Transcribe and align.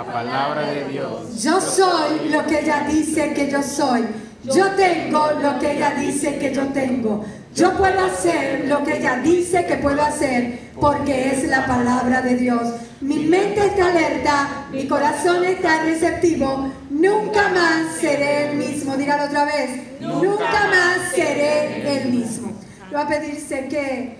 La 0.00 0.06
palabra 0.10 0.62
de 0.62 0.84
Dios. 0.86 1.42
Yo 1.42 1.60
soy 1.60 2.30
lo 2.30 2.46
que 2.46 2.60
ella 2.60 2.86
dice 2.88 3.34
que 3.34 3.50
yo 3.50 3.62
soy. 3.62 4.06
Yo 4.44 4.70
tengo 4.70 5.30
lo 5.42 5.58
que 5.58 5.76
ella 5.76 5.90
dice 5.90 6.38
que 6.38 6.54
yo 6.54 6.68
tengo. 6.68 7.22
Yo 7.54 7.76
puedo 7.76 8.06
hacer 8.06 8.66
lo 8.66 8.82
que 8.82 8.96
ella 8.96 9.16
dice 9.16 9.66
que 9.66 9.76
puedo 9.76 10.00
hacer 10.00 10.70
porque 10.80 11.32
es 11.32 11.46
la 11.48 11.66
palabra 11.66 12.22
de 12.22 12.34
Dios. 12.36 12.62
Mi 13.02 13.26
mente 13.26 13.66
está 13.66 13.90
alerta, 13.90 14.68
mi 14.72 14.88
corazón 14.88 15.44
está 15.44 15.82
receptivo. 15.82 16.72
Nunca 16.88 17.50
más 17.50 17.96
seré 18.00 18.52
el 18.52 18.56
mismo. 18.56 18.96
Dígalo 18.96 19.24
otra 19.24 19.44
vez. 19.44 20.00
Nunca 20.00 20.66
más 20.70 21.12
seré 21.14 21.98
el 21.98 22.08
mismo. 22.10 22.52
Le 22.90 22.96
voy 22.96 23.04
a 23.04 23.06
pedirse 23.06 23.68
que 23.68 24.16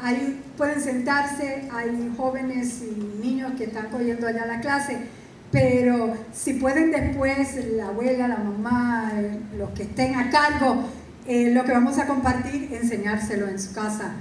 ahí 0.00 0.42
pueden 0.56 0.80
sentarse. 0.80 1.68
Hay 1.70 2.14
jóvenes 2.16 2.80
y 2.80 3.20
niños 3.22 3.52
que 3.58 3.64
están 3.64 3.90
cogiendo 3.90 4.26
allá 4.26 4.46
la 4.46 4.60
clase. 4.62 5.17
Pero 5.50 6.14
si 6.32 6.54
pueden 6.54 6.90
después, 6.90 7.64
la 7.72 7.88
abuela, 7.88 8.28
la 8.28 8.36
mamá, 8.36 9.12
eh, 9.16 9.38
los 9.56 9.70
que 9.70 9.84
estén 9.84 10.14
a 10.14 10.30
cargo, 10.30 10.84
eh, 11.26 11.52
lo 11.52 11.64
que 11.64 11.72
vamos 11.72 11.98
a 11.98 12.06
compartir, 12.06 12.68
enseñárselo 12.72 13.48
en 13.48 13.58
su 13.58 13.72
casa. 13.72 14.12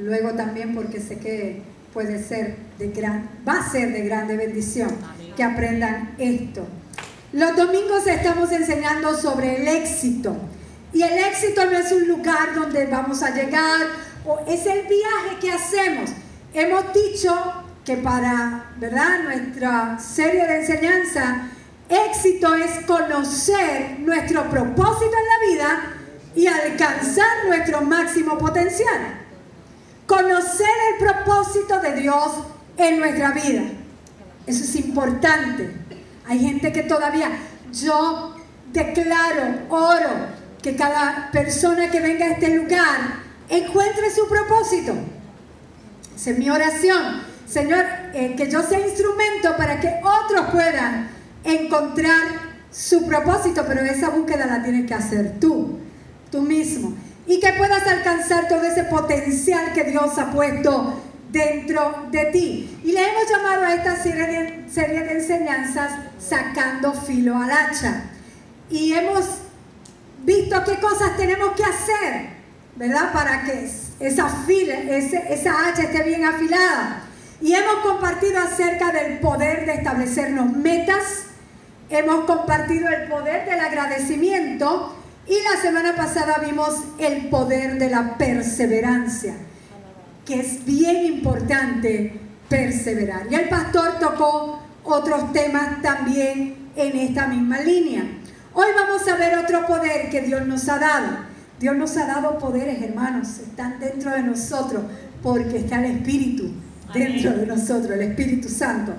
Luego 0.00 0.32
también 0.32 0.74
porque 0.74 1.00
sé 1.00 1.18
que 1.18 1.62
puede 1.92 2.22
ser 2.22 2.56
de 2.78 2.88
gran, 2.88 3.28
va 3.46 3.60
a 3.60 3.70
ser 3.70 3.92
de 3.92 4.02
grande 4.02 4.36
bendición 4.36 4.90
que 5.36 5.42
aprendan 5.42 6.14
esto. 6.18 6.66
Los 7.32 7.56
domingos 7.56 8.06
estamos 8.06 8.52
enseñando 8.52 9.16
sobre 9.16 9.56
el 9.56 9.68
éxito. 9.68 10.36
Y 10.92 11.02
el 11.02 11.18
éxito 11.18 11.64
no 11.66 11.76
es 11.76 11.90
un 11.90 12.06
lugar 12.06 12.54
donde 12.54 12.86
vamos 12.86 13.22
a 13.22 13.34
llegar, 13.34 13.86
o 14.24 14.40
es 14.46 14.64
el 14.66 14.86
viaje 14.86 15.38
que 15.40 15.52
hacemos. 15.52 16.10
Hemos 16.54 16.84
dicho 16.94 17.34
que 17.86 17.96
para, 17.96 18.72
¿verdad? 18.78 19.22
Nuestra 19.22 19.96
serie 20.00 20.44
de 20.44 20.60
enseñanza, 20.60 21.48
éxito 21.88 22.52
es 22.56 22.84
conocer 22.84 24.00
nuestro 24.00 24.50
propósito 24.50 25.12
en 25.12 25.54
la 25.54 25.54
vida 25.54 25.92
y 26.34 26.48
alcanzar 26.48 27.46
nuestro 27.46 27.82
máximo 27.82 28.36
potencial. 28.38 29.20
Conocer 30.04 30.66
el 30.92 31.06
propósito 31.06 31.78
de 31.78 31.94
Dios 32.00 32.32
en 32.76 32.98
nuestra 32.98 33.30
vida. 33.30 33.62
Eso 34.48 34.64
es 34.64 34.74
importante. 34.74 35.70
Hay 36.26 36.40
gente 36.40 36.72
que 36.72 36.82
todavía, 36.82 37.30
yo 37.72 38.34
declaro, 38.72 39.60
oro, 39.68 40.10
que 40.60 40.74
cada 40.74 41.30
persona 41.30 41.88
que 41.88 42.00
venga 42.00 42.26
a 42.26 42.30
este 42.30 42.56
lugar 42.56 43.20
encuentre 43.48 44.10
su 44.10 44.28
propósito. 44.28 44.92
Esa 46.16 46.30
es 46.30 46.38
mi 46.38 46.50
oración. 46.50 47.25
Señor, 47.46 47.84
eh, 48.12 48.34
que 48.36 48.50
yo 48.50 48.62
sea 48.62 48.80
instrumento 48.80 49.56
para 49.56 49.80
que 49.80 50.00
otros 50.02 50.46
puedan 50.52 51.08
encontrar 51.44 52.22
su 52.70 53.06
propósito, 53.06 53.64
pero 53.66 53.80
esa 53.82 54.10
búsqueda 54.10 54.46
la 54.46 54.62
tienes 54.62 54.86
que 54.86 54.94
hacer 54.94 55.38
tú 55.40 55.78
tú 56.30 56.42
mismo 56.42 56.92
y 57.26 57.40
que 57.40 57.52
puedas 57.54 57.86
alcanzar 57.86 58.48
todo 58.48 58.62
ese 58.62 58.84
potencial 58.84 59.72
que 59.72 59.84
Dios 59.84 60.18
ha 60.18 60.30
puesto 60.30 61.02
dentro 61.30 62.06
de 62.10 62.26
ti. 62.26 62.78
Y 62.84 62.92
le 62.92 63.08
hemos 63.08 63.28
llamado 63.28 63.64
a 63.64 63.74
esta 63.74 63.96
serie 63.96 64.26
de, 64.26 65.12
enseñanzas 65.12 65.92
sacando 66.18 66.92
filo 66.92 67.36
al 67.36 67.50
hacha. 67.50 68.04
Y 68.70 68.92
hemos 68.92 69.26
visto 70.24 70.62
qué 70.64 70.78
cosas 70.78 71.16
tenemos 71.16 71.52
que 71.52 71.64
hacer, 71.64 72.28
¿verdad? 72.76 73.12
Para 73.12 73.42
que 73.42 73.68
esa, 74.00 74.28
fila, 74.28 74.74
esa 74.74 75.68
hacha 75.68 75.82
esté 75.82 76.02
bien 76.04 76.24
afilada. 76.24 77.05
Y 77.40 77.52
hemos 77.52 77.76
compartido 77.82 78.40
acerca 78.40 78.92
del 78.92 79.18
poder 79.18 79.66
de 79.66 79.74
establecernos 79.74 80.52
metas. 80.52 81.24
Hemos 81.90 82.24
compartido 82.24 82.88
el 82.88 83.08
poder 83.08 83.48
del 83.48 83.60
agradecimiento 83.60 84.96
y 85.28 85.34
la 85.42 85.60
semana 85.60 85.94
pasada 85.94 86.38
vimos 86.44 86.74
el 86.98 87.28
poder 87.28 87.78
de 87.78 87.90
la 87.90 88.16
perseverancia, 88.16 89.34
que 90.24 90.40
es 90.40 90.64
bien 90.64 91.04
importante 91.04 92.20
perseverar. 92.48 93.26
Y 93.30 93.34
el 93.34 93.48
pastor 93.48 93.98
tocó 94.00 94.62
otros 94.82 95.32
temas 95.32 95.82
también 95.82 96.70
en 96.74 96.96
esta 96.96 97.26
misma 97.26 97.60
línea. 97.60 98.02
Hoy 98.54 98.66
vamos 98.74 99.06
a 99.06 99.16
ver 99.16 99.38
otro 99.38 99.66
poder 99.66 100.10
que 100.10 100.22
Dios 100.22 100.46
nos 100.46 100.68
ha 100.68 100.78
dado. 100.78 101.18
Dios 101.60 101.76
nos 101.76 101.96
ha 101.96 102.06
dado 102.06 102.38
poderes, 102.38 102.82
hermanos, 102.82 103.38
están 103.38 103.78
dentro 103.78 104.10
de 104.10 104.22
nosotros 104.22 104.84
porque 105.22 105.58
está 105.58 105.84
el 105.84 105.96
Espíritu 105.96 106.52
dentro 106.92 107.32
de 107.32 107.46
nosotros, 107.46 107.90
el 107.90 108.02
Espíritu 108.02 108.48
Santo. 108.48 108.92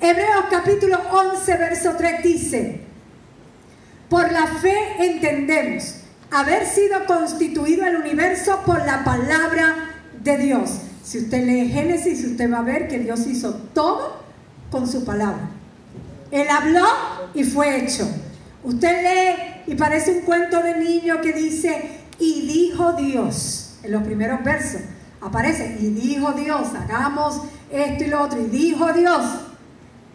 Hebreos 0.00 0.44
capítulo 0.50 0.98
11, 1.10 1.56
verso 1.56 1.94
3 1.96 2.22
dice, 2.22 2.80
por 4.08 4.30
la 4.32 4.46
fe 4.46 4.76
entendemos 4.98 5.96
haber 6.30 6.66
sido 6.66 7.06
constituido 7.06 7.86
el 7.86 7.96
universo 7.96 8.60
por 8.66 8.84
la 8.84 9.04
palabra 9.04 9.90
de 10.22 10.38
Dios. 10.38 10.70
Si 11.04 11.18
usted 11.18 11.44
lee 11.46 11.68
Génesis, 11.68 12.24
usted 12.24 12.52
va 12.52 12.58
a 12.58 12.62
ver 12.62 12.88
que 12.88 12.98
Dios 12.98 13.26
hizo 13.26 13.54
todo 13.74 14.22
con 14.70 14.88
su 14.88 15.04
palabra. 15.04 15.50
Él 16.30 16.46
habló 16.50 16.86
y 17.34 17.44
fue 17.44 17.82
hecho. 17.82 18.08
Usted 18.64 19.02
lee 19.02 19.72
y 19.72 19.74
parece 19.76 20.12
un 20.12 20.20
cuento 20.22 20.62
de 20.62 20.78
niño 20.78 21.20
que 21.20 21.32
dice, 21.32 22.00
y 22.18 22.46
dijo 22.46 22.92
Dios, 22.94 23.76
en 23.82 23.92
los 23.92 24.02
primeros 24.02 24.42
versos 24.44 24.80
aparece, 25.22 25.76
y 25.80 25.90
dijo 25.90 26.32
Dios, 26.32 26.68
hagamos 26.74 27.42
esto 27.70 28.04
y 28.04 28.06
lo 28.08 28.22
otro, 28.22 28.40
y 28.40 28.46
dijo 28.46 28.92
Dios. 28.92 29.22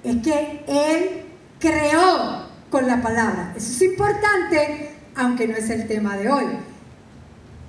Es 0.03 0.17
que 0.21 0.63
Él 0.67 1.25
creó 1.59 2.47
con 2.69 2.87
la 2.87 3.01
palabra. 3.01 3.53
Eso 3.55 3.71
es 3.71 3.81
importante, 3.81 4.91
aunque 5.15 5.47
no 5.47 5.55
es 5.55 5.69
el 5.69 5.87
tema 5.87 6.17
de 6.17 6.29
hoy. 6.29 6.45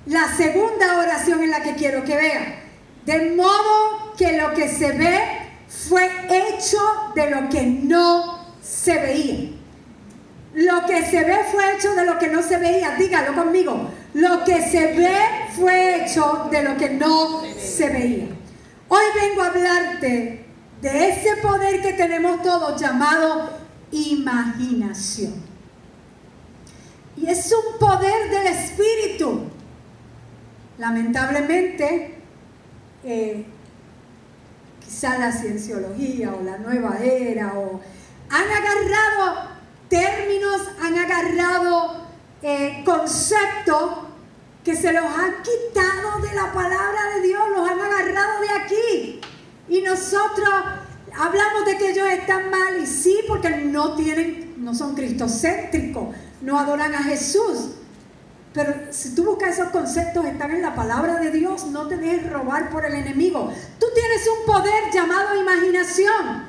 La 0.07 0.27
segunda 0.37 0.99
oración 0.99 1.43
en 1.43 1.51
la 1.51 1.63
que 1.63 1.75
quiero 1.75 2.05
que 2.05 2.17
vean. 2.17 2.55
De 3.05 3.35
modo 3.35 4.15
que 4.17 4.37
lo 4.39 4.53
que 4.55 4.69
se 4.69 4.93
ve 4.93 5.21
fue 5.69 6.11
hecho 6.29 6.79
de 7.15 7.31
lo 7.31 7.49
que 7.49 7.63
no 7.63 8.39
se 8.63 8.95
veía. 8.95 9.51
Lo 10.55 10.87
que 10.87 11.05
se 11.05 11.25
ve 11.25 11.39
fue 11.53 11.77
hecho 11.77 11.95
de 11.95 12.05
lo 12.05 12.19
que 12.19 12.29
no 12.29 12.43
se 12.43 12.59
veía. 12.59 12.97
Dígalo 12.97 13.35
conmigo. 13.35 13.91
Lo 14.15 14.45
que 14.45 14.63
se 14.63 14.95
ve 14.95 15.17
fue 15.55 16.05
hecho 16.05 16.49
de 16.51 16.63
lo 16.63 16.77
que 16.77 16.91
no 16.91 17.43
se 17.59 17.89
veía. 17.91 18.29
Hoy 18.89 19.05
vengo 19.15 19.43
a 19.43 19.47
hablarte 19.49 20.47
de 20.81 21.09
ese 21.09 21.37
poder 21.43 21.83
que 21.83 21.93
tenemos 21.93 22.43
todos 22.43 22.81
llamado 22.81 23.51
imaginación. 23.91 25.35
Y 27.17 27.29
es 27.29 27.53
un 27.53 27.79
poder 27.79 28.31
del 28.31 28.47
espíritu. 28.47 29.43
Lamentablemente, 30.79 32.15
eh, 33.05 33.45
quizá 34.85 35.19
la 35.19 35.33
cienciología 35.33 36.33
o 36.33 36.43
la 36.43 36.59
nueva 36.59 36.99
era 37.03 37.55
o 37.59 37.81
han 38.31 38.45
agarrado 38.45 39.49
términos, 39.89 40.63
han 40.81 40.97
agarrado 40.97 42.08
eh, 42.43 42.83
conceptos 42.85 44.07
que 44.65 44.77
se 44.77 44.93
los 44.93 45.05
han 45.05 45.43
quitado 45.43 46.21
de 46.21 46.35
la 46.35 46.53
palabra 46.53 47.15
de 47.15 47.23
Dios, 47.23 47.43
los 47.57 47.69
han 47.69 47.81
agarrado 47.81 48.41
de 48.41 48.51
aquí. 48.51 49.21
Y 49.69 49.83
nosotros 49.83 50.49
Hablamos 51.17 51.65
de 51.67 51.77
que 51.77 51.91
ellos 51.91 52.07
están 52.09 52.49
mal 52.49 52.81
y 52.81 52.87
sí, 52.87 53.19
porque 53.27 53.51
no 53.51 53.97
tienen, 53.97 54.55
no 54.59 54.73
son 54.73 54.95
cristocéntricos, 54.95 56.15
no 56.41 56.59
adoran 56.59 56.95
a 56.95 57.03
Jesús. 57.03 57.71
Pero 58.53 58.75
si 58.91 59.17
tú 59.17 59.25
buscas 59.25 59.59
esos 59.59 59.71
conceptos, 59.71 60.25
están 60.25 60.53
en 60.53 60.63
la 60.63 60.77
palabra 60.77 61.17
de 61.17 61.33
Dios, 61.33 61.67
no 61.67 61.89
te 61.89 61.97
dejes 61.97 62.31
robar 62.31 62.71
por 62.71 62.85
el 62.85 62.95
enemigo. 62.95 63.53
Tú 63.81 63.87
tienes 63.95 64.29
un 64.29 64.47
poder 64.47 64.93
llamado 64.93 65.41
imaginación 65.41 66.45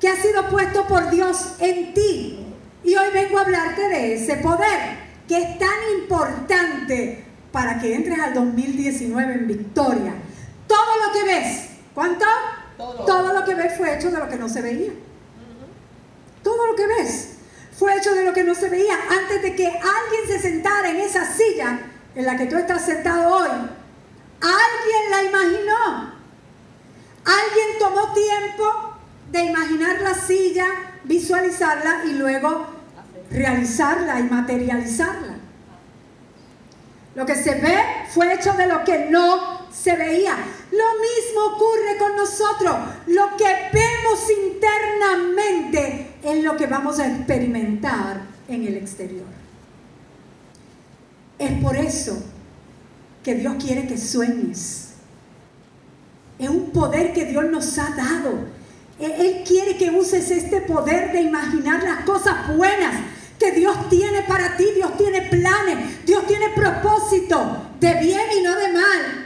que 0.00 0.08
ha 0.08 0.16
sido 0.16 0.48
puesto 0.48 0.86
por 0.88 1.08
Dios 1.10 1.54
en 1.60 1.94
ti. 1.94 2.44
Y 2.82 2.96
hoy 2.96 3.06
vengo 3.12 3.38
a 3.38 3.42
hablarte 3.42 3.88
de 3.88 4.14
ese 4.14 4.36
poder 4.36 5.01
que 5.28 5.38
es 5.38 5.58
tan 5.58 5.78
importante 6.00 7.24
para 7.52 7.78
que 7.78 7.94
entres 7.94 8.18
al 8.18 8.34
2019 8.34 9.34
en 9.34 9.46
victoria. 9.46 10.14
Todo 10.66 11.06
lo 11.06 11.12
que 11.12 11.24
ves, 11.24 11.68
¿cuánto? 11.94 12.24
Todo. 12.76 13.32
lo 13.32 13.44
que 13.44 13.54
ves 13.54 13.76
fue 13.76 13.94
hecho 13.96 14.10
de 14.10 14.18
lo 14.18 14.28
que 14.28 14.36
no 14.36 14.48
se 14.48 14.62
veía. 14.62 14.92
Todo 16.42 16.66
lo 16.66 16.74
que 16.74 16.86
ves 16.86 17.34
fue 17.78 17.96
hecho 17.96 18.14
de 18.14 18.24
lo 18.24 18.32
que 18.32 18.42
no 18.42 18.54
se 18.54 18.68
veía. 18.68 18.94
Antes 19.10 19.42
de 19.42 19.54
que 19.54 19.66
alguien 19.66 20.26
se 20.26 20.40
sentara 20.40 20.90
en 20.90 20.96
esa 20.96 21.24
silla 21.24 21.78
en 22.14 22.26
la 22.26 22.36
que 22.36 22.46
tú 22.46 22.56
estás 22.56 22.84
sentado 22.84 23.36
hoy, 23.36 23.50
alguien 24.40 25.10
la 25.10 25.22
imaginó. 25.22 26.12
Alguien 27.24 27.78
tomó 27.78 28.12
tiempo 28.12 28.94
de 29.30 29.44
imaginar 29.44 30.00
la 30.00 30.14
silla, 30.14 30.66
visualizarla 31.04 32.04
y 32.06 32.14
luego 32.14 32.81
realizarla 33.32 34.20
y 34.20 34.24
materializarla. 34.24 35.36
Lo 37.14 37.26
que 37.26 37.34
se 37.34 37.54
ve 37.56 37.78
fue 38.08 38.32
hecho 38.34 38.52
de 38.54 38.66
lo 38.66 38.84
que 38.84 39.10
no 39.10 39.70
se 39.70 39.96
veía. 39.96 40.36
Lo 40.70 40.84
mismo 41.00 41.56
ocurre 41.56 41.98
con 41.98 42.16
nosotros. 42.16 42.74
Lo 43.06 43.36
que 43.36 43.44
vemos 43.72 44.20
internamente 44.54 46.14
es 46.22 46.42
lo 46.42 46.56
que 46.56 46.66
vamos 46.66 46.98
a 46.98 47.06
experimentar 47.08 48.22
en 48.48 48.66
el 48.66 48.76
exterior. 48.76 49.26
Es 51.38 51.52
por 51.60 51.76
eso 51.76 52.22
que 53.22 53.34
Dios 53.34 53.54
quiere 53.62 53.86
que 53.86 53.98
sueñes. 53.98 54.94
Es 56.38 56.48
un 56.48 56.70
poder 56.70 57.12
que 57.12 57.26
Dios 57.26 57.44
nos 57.44 57.78
ha 57.78 57.90
dado. 57.90 58.62
Él 58.98 59.42
quiere 59.46 59.76
que 59.76 59.90
uses 59.90 60.30
este 60.30 60.60
poder 60.62 61.12
de 61.12 61.22
imaginar 61.22 61.82
las 61.82 62.04
cosas 62.04 62.56
buenas 62.56 62.94
que 63.42 63.52
Dios 63.52 63.88
tiene 63.88 64.22
para 64.22 64.56
ti. 64.56 64.66
Dios 64.74 64.96
tiene 64.96 65.22
planes, 65.22 66.04
Dios 66.06 66.26
tiene 66.26 66.50
propósito 66.50 67.72
de 67.80 67.94
bien 67.94 68.26
y 68.38 68.42
no 68.42 68.56
de 68.56 68.68
mal 68.72 69.22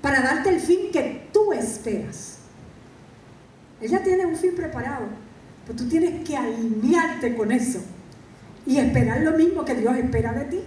para 0.00 0.20
darte 0.20 0.50
el 0.50 0.60
fin 0.60 0.90
que 0.92 1.28
tú 1.32 1.52
esperas. 1.52 2.38
Ella 3.80 4.02
tiene 4.02 4.26
un 4.26 4.36
fin 4.36 4.54
preparado, 4.54 5.06
pero 5.66 5.78
tú 5.78 5.88
tienes 5.88 6.26
que 6.26 6.36
alinearte 6.36 7.36
con 7.36 7.50
eso 7.50 7.80
y 8.66 8.78
esperar 8.78 9.22
lo 9.22 9.32
mismo 9.32 9.64
que 9.64 9.74
Dios 9.74 9.96
espera 9.96 10.32
de 10.32 10.44
ti. 10.44 10.60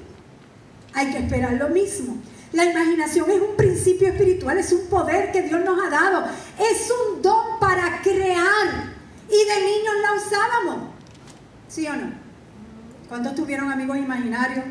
Hay 0.94 1.12
que 1.12 1.19
esperar 1.19 1.54
lo 1.54 1.69
mismo. 1.69 2.18
La 2.51 2.65
imaginación 2.65 3.31
es 3.31 3.39
un 3.39 3.56
principio 3.56 4.09
espiritual, 4.09 4.57
es 4.57 4.74
un 4.74 4.88
poder 4.88 5.31
que 5.31 5.44
Dios 5.44 5.63
nos 5.63 5.81
ha 5.81 5.89
dado, 5.89 6.25
es 6.59 6.92
un 6.92 7.21
don 7.21 7.59
para 7.62 8.01
crear. 8.01 8.92
Y 9.30 9.47
de 9.47 9.65
niños 9.65 9.94
la 10.01 10.13
usábamos. 10.13 10.89
¿Sí 11.69 11.88
o 11.88 11.95
no? 11.95 12.20
¿Cuántos 13.12 13.36
tuvieron 13.36 13.69
amigos 13.69 13.98
imaginarios? 13.98 14.63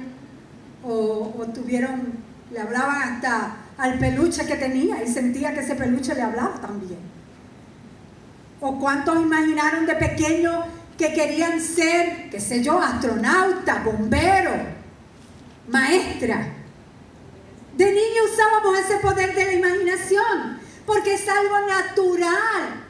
O, 0.83 1.45
tuvieron, 1.55 2.15
le 2.51 2.59
hablaban 2.59 3.03
hasta 3.03 3.57
al 3.77 3.99
peluche 3.99 4.47
que 4.47 4.57
tenía 4.57 5.05
y 5.05 5.09
sentía 5.09 5.53
que 5.53 5.61
ese 5.61 5.75
peluche 5.75 6.15
le 6.15 6.23
hablaba 6.23 6.55
también. 6.55 7.01
O 8.63 8.79
cuántos 8.79 9.21
imaginaron 9.21 9.85
de 9.85 9.95
pequeño 9.95 10.65
que 10.97 11.13
querían 11.13 11.61
ser, 11.61 12.31
qué 12.31 12.41
sé 12.41 12.63
yo, 12.63 12.81
astronauta, 12.81 13.83
bombero, 13.85 14.53
maestra. 15.69 16.55
De 17.77 17.93
niño 17.93 18.23
usábamos 18.33 18.79
ese 18.79 19.01
poder 19.01 19.35
de 19.35 19.45
la 19.45 19.53
imaginación, 19.53 20.59
porque 20.87 21.13
es 21.13 21.29
algo 21.29 21.59
natural 21.67 22.85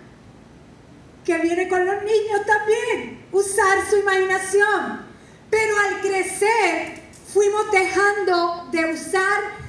que 1.25 1.39
viene 1.39 1.69
con 1.69 1.85
los 1.85 1.97
niños 2.05 2.47
también, 2.47 3.25
usar 3.33 3.79
su 3.91 3.97
imaginación. 3.97 5.10
Pero 5.51 5.75
al 5.79 6.01
crecer 6.01 7.01
fuimos 7.33 7.71
dejando 7.73 8.69
de 8.71 8.93
usar 8.93 9.61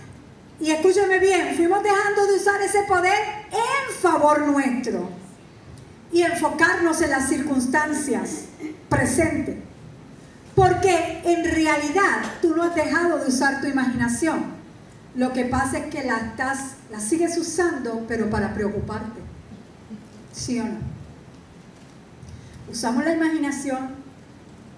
y 0.59 0.69
escúchame 0.69 1.17
bien, 1.17 1.55
fuimos 1.55 1.81
dejando 1.81 2.27
de 2.27 2.33
usar 2.35 2.61
ese 2.61 2.83
poder 2.83 3.17
en 3.51 3.93
favor 3.99 4.41
nuestro 4.47 5.09
y 6.11 6.21
enfocarnos 6.21 7.01
en 7.01 7.09
las 7.09 7.29
circunstancias 7.29 8.45
presentes. 8.87 9.55
Porque 10.53 11.21
en 11.23 11.43
realidad 11.43 12.21
tú 12.41 12.55
no 12.55 12.63
has 12.63 12.75
dejado 12.75 13.17
de 13.17 13.27
usar 13.27 13.61
tu 13.61 13.67
imaginación. 13.67 14.61
Lo 15.15 15.33
que 15.33 15.45
pasa 15.45 15.79
es 15.79 15.85
que 15.85 16.03
la, 16.03 16.17
estás, 16.17 16.75
la 16.91 16.99
sigues 16.99 17.37
usando, 17.37 18.05
pero 18.07 18.29
para 18.29 18.53
preocuparte. 18.53 19.19
¿Sí 20.31 20.59
o 20.59 20.65
no? 20.65 20.77
Usamos 22.69 23.03
la 23.03 23.13
imaginación 23.13 24.00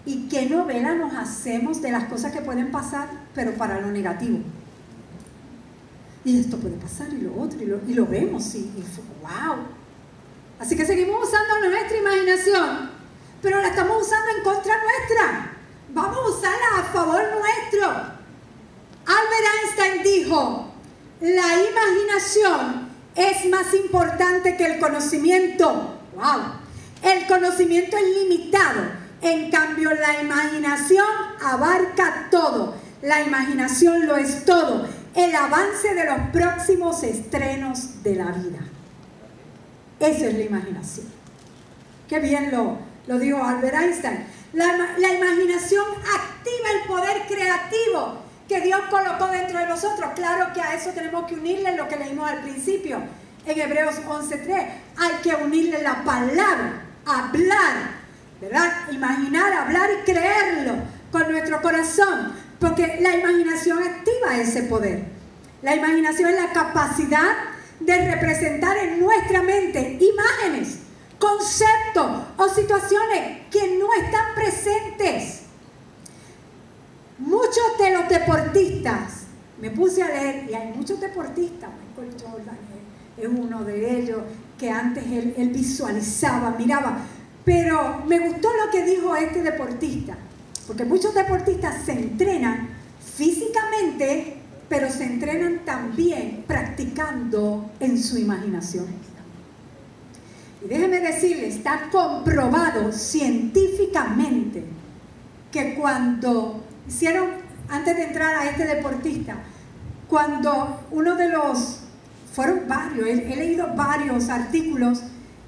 y 0.06 0.28
qué 0.28 0.48
novela 0.48 0.96
nos 0.96 1.14
hacemos 1.14 1.82
de 1.82 1.92
las 1.92 2.06
cosas 2.06 2.32
que 2.32 2.42
pueden 2.42 2.72
pasar, 2.72 3.10
pero 3.34 3.54
para 3.54 3.80
lo 3.80 3.92
negativo 3.92 4.40
y 6.26 6.40
esto 6.40 6.58
puede 6.58 6.76
pasar 6.76 7.08
y 7.12 7.22
lo 7.22 7.36
otro, 7.36 7.60
y 7.62 7.94
lo, 7.94 8.06
vemos, 8.06 8.56
y, 8.56 8.60
y 8.60 8.86
wow. 9.22 9.58
Así 10.60 10.76
que 10.76 10.86
seguimos 10.86 11.28
usando 11.28 11.70
nuestra 11.70 11.98
imaginación, 11.98 12.92
pero 13.42 13.62
la 13.62 13.68
estamos 13.68 14.02
usando 14.02 14.38
en 14.38 14.44
contra 14.44 14.74
nuestra. 14.82 15.52
Vamos 15.90 16.18
a 16.18 16.30
usarla 16.30 16.80
a 16.80 16.84
favor 16.84 17.22
nuestro. 17.22 17.90
Albert 19.06 19.48
Einstein 19.64 20.04
dijo, 20.04 20.72
la 21.20 21.70
imaginación 21.70 22.90
es 23.16 23.50
más 23.50 23.74
importante 23.74 24.56
que 24.56 24.66
el 24.66 24.80
conocimiento. 24.80 26.00
¡Wow! 26.16 26.54
El 27.02 27.28
conocimiento 27.28 27.98
es 27.98 28.04
limitado. 28.22 29.03
En 29.24 29.50
cambio, 29.50 29.90
la 29.94 30.22
imaginación 30.22 31.08
abarca 31.42 32.28
todo. 32.30 32.76
La 33.02 33.22
imaginación 33.22 34.06
lo 34.06 34.18
es 34.18 34.44
todo 34.44 34.86
el 35.16 35.34
avance 35.34 35.94
de 35.94 36.06
los 36.06 36.20
próximos 36.34 37.04
estrenos 37.04 38.04
de 38.04 38.16
la 38.16 38.32
vida. 38.32 38.60
Esa 40.00 40.28
es 40.28 40.34
la 40.34 40.44
imaginación. 40.44 41.08
Qué 42.10 42.20
bien 42.20 42.52
lo, 42.52 42.78
lo 43.08 43.18
dijo 43.18 43.42
Albert 43.42 43.76
Einstein. 43.76 44.26
La, 44.52 44.96
la 44.98 45.14
imaginación 45.14 45.86
activa 45.88 46.68
el 46.82 46.88
poder 46.88 47.22
creativo 47.28 48.18
que 48.50 48.60
Dios 48.60 48.82
colocó 48.90 49.28
dentro 49.28 49.58
de 49.58 49.68
nosotros. 49.68 50.12
Claro 50.16 50.52
que 50.54 50.62
a 50.62 50.76
eso 50.76 50.90
tenemos 50.90 51.28
que 51.28 51.36
unirle 51.36 51.78
lo 51.78 51.88
que 51.88 51.96
leímos 51.96 52.30
al 52.30 52.42
principio 52.42 53.02
en 53.46 53.60
Hebreos 53.60 53.96
11.3. 54.06 54.68
Hay 54.98 55.12
que 55.24 55.36
unirle 55.36 55.82
la 55.82 56.04
palabra, 56.04 56.84
hablar, 57.06 58.03
¿verdad? 58.44 58.92
Imaginar, 58.92 59.54
hablar 59.54 59.90
y 59.90 60.04
creerlo 60.04 60.74
con 61.12 61.32
nuestro 61.32 61.62
corazón. 61.62 62.34
Porque 62.60 63.00
la 63.02 63.16
imaginación 63.16 63.82
activa 63.82 64.38
ese 64.38 64.64
poder. 64.64 65.06
La 65.62 65.76
imaginación 65.76 66.30
es 66.30 66.42
la 66.42 66.52
capacidad 66.52 67.32
de 67.80 68.12
representar 68.12 68.78
en 68.78 69.00
nuestra 69.00 69.42
mente 69.42 69.98
imágenes, 70.00 70.80
conceptos 71.20 72.24
o 72.38 72.50
situaciones 72.50 73.48
que 73.50 73.78
no 73.78 73.88
están 73.94 74.36
presentes. 74.36 75.44
Muchos 77.18 77.78
de 77.80 77.92
los 77.92 78.10
deportistas, 78.10 79.24
me 79.60 79.72
puse 79.72 80.04
a 80.04 80.08
leer, 80.08 80.50
y 80.50 80.54
hay 80.54 80.74
muchos 80.74 81.00
deportistas, 81.00 81.70
Michael 81.96 82.22
Jordan 82.22 82.58
es 83.16 83.28
uno 83.28 83.64
de 83.64 84.00
ellos, 84.00 84.20
que 84.58 84.70
antes 84.70 85.04
él 85.06 85.52
visualizaba, 85.54 86.56
miraba, 86.58 86.98
pero 87.46 88.04
me 88.08 88.20
gustó 88.20 88.50
lo 88.54 88.72
que 88.72 88.86
dijo 88.86 89.16
este 89.16 89.42
deportista. 89.42 90.18
Porque 90.68 90.86
muchos 90.86 91.14
deportistas 91.14 91.84
se 91.86 91.92
entrenan 91.92 92.70
físicamente, 93.16 94.38
pero 94.70 94.90
se 94.90 95.06
entrenan 95.06 95.62
también 95.66 96.46
practicando 96.48 97.72
en 97.80 98.02
su 98.02 98.18
imaginación. 98.18 98.86
Y 100.64 100.68
déjeme 100.68 101.02
decirle, 101.02 101.48
está 101.50 101.90
comprobado 101.92 102.94
científicamente 102.94 104.64
que 105.52 105.76
cuando 105.76 106.64
hicieron, 106.88 107.28
antes 107.68 107.98
de 107.98 108.04
entrar 108.06 108.36
a 108.36 108.50
este 108.50 108.66
deportista, 108.66 109.36
cuando 110.08 110.86
uno 110.92 111.16
de 111.16 111.30
los, 111.30 111.82
fueron 112.34 112.62
varios, 112.68 113.08
he, 113.08 113.34
he 113.34 113.36
leído 113.36 113.76
varios 113.76 114.30
artículos 114.30 115.04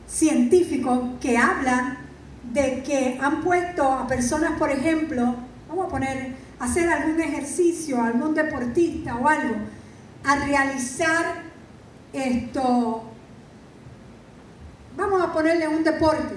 científicos 0.08 1.00
que 1.20 1.38
hablan 1.38 1.98
de 2.54 2.84
que 2.84 3.18
han 3.22 3.42
puesto 3.42 3.92
a 3.92 4.08
personas, 4.08 4.58
por 4.58 4.72
ejemplo, 4.72 5.36
vamos 5.68 5.88
a 5.88 5.90
poner, 5.90 6.36
hacer 6.60 6.88
algún 6.90 7.20
ejercicio, 7.20 8.02
algún 8.02 8.34
deportista 8.34 9.16
o 9.16 9.28
algo, 9.28 9.56
a 10.24 10.36
realizar 10.46 11.44
esto, 12.14 13.04
vamos 14.96 15.22
a 15.22 15.34
ponerle 15.34 15.68
un 15.68 15.84
deporte, 15.84 16.36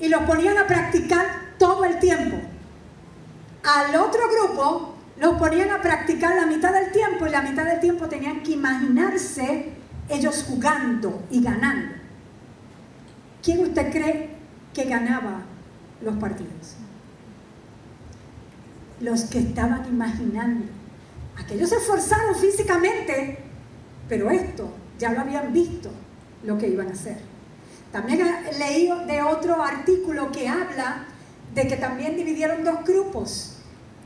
y 0.00 0.08
lo 0.08 0.24
ponían 0.26 0.56
a 0.58 0.66
practicar 0.66 1.26
todo 1.58 1.84
el 1.84 1.98
tiempo. 1.98 2.36
Al 3.64 3.96
otro 3.96 4.22
grupo 4.30 4.94
los 5.20 5.36
ponían 5.36 5.70
a 5.70 5.82
practicar 5.82 6.36
la 6.36 6.46
mitad 6.46 6.72
del 6.72 6.92
tiempo 6.92 7.26
y 7.26 7.30
la 7.30 7.42
mitad 7.42 7.64
del 7.64 7.80
tiempo 7.80 8.06
tenían 8.08 8.42
que 8.42 8.52
imaginarse 8.52 9.72
ellos 10.08 10.44
jugando 10.48 11.22
y 11.30 11.42
ganando. 11.42 11.97
¿Quién 13.48 13.60
usted 13.60 13.90
cree 13.90 14.28
que 14.74 14.84
ganaba 14.84 15.40
los 16.02 16.16
partidos. 16.16 16.76
Los 19.00 19.22
que 19.22 19.38
estaban 19.38 19.86
imaginando. 19.88 20.66
Aquellos 21.34 21.70
se 21.70 21.76
esforzaron 21.76 22.34
físicamente, 22.34 23.38
pero 24.06 24.30
esto 24.30 24.70
ya 24.98 25.12
lo 25.12 25.20
habían 25.20 25.50
visto 25.54 25.90
lo 26.44 26.58
que 26.58 26.68
iban 26.68 26.88
a 26.88 26.92
hacer. 26.92 27.20
También 27.90 28.20
leí 28.58 28.90
de 29.06 29.22
otro 29.22 29.62
artículo 29.62 30.30
que 30.30 30.46
habla 30.46 31.06
de 31.54 31.66
que 31.68 31.78
también 31.78 32.18
dividieron 32.18 32.62
dos 32.64 32.84
grupos 32.84 33.60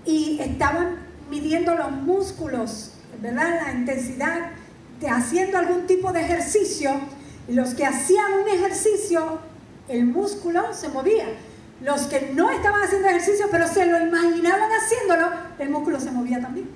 y 0.06 0.38
estaban 0.40 0.98
midiendo 1.28 1.74
los 1.74 1.90
músculos, 1.90 2.92
¿verdad? 3.20 3.60
La 3.66 3.72
intensidad 3.72 4.52
de 5.00 5.08
haciendo 5.08 5.58
algún 5.58 5.88
tipo 5.88 6.12
de 6.12 6.20
ejercicio. 6.20 6.92
Los 7.48 7.74
que 7.74 7.84
hacían 7.84 8.32
un 8.42 8.48
ejercicio 8.48 9.40
el 9.88 10.06
músculo 10.06 10.72
se 10.72 10.88
movía. 10.88 11.26
Los 11.80 12.02
que 12.02 12.32
no 12.34 12.50
estaban 12.50 12.82
haciendo 12.82 13.08
ejercicio, 13.08 13.46
pero 13.50 13.66
se 13.66 13.86
lo 13.86 14.00
imaginaban 14.00 14.70
haciéndolo, 14.70 15.30
el 15.58 15.68
músculo 15.68 16.00
se 16.00 16.12
movía 16.12 16.40
también. 16.40 16.70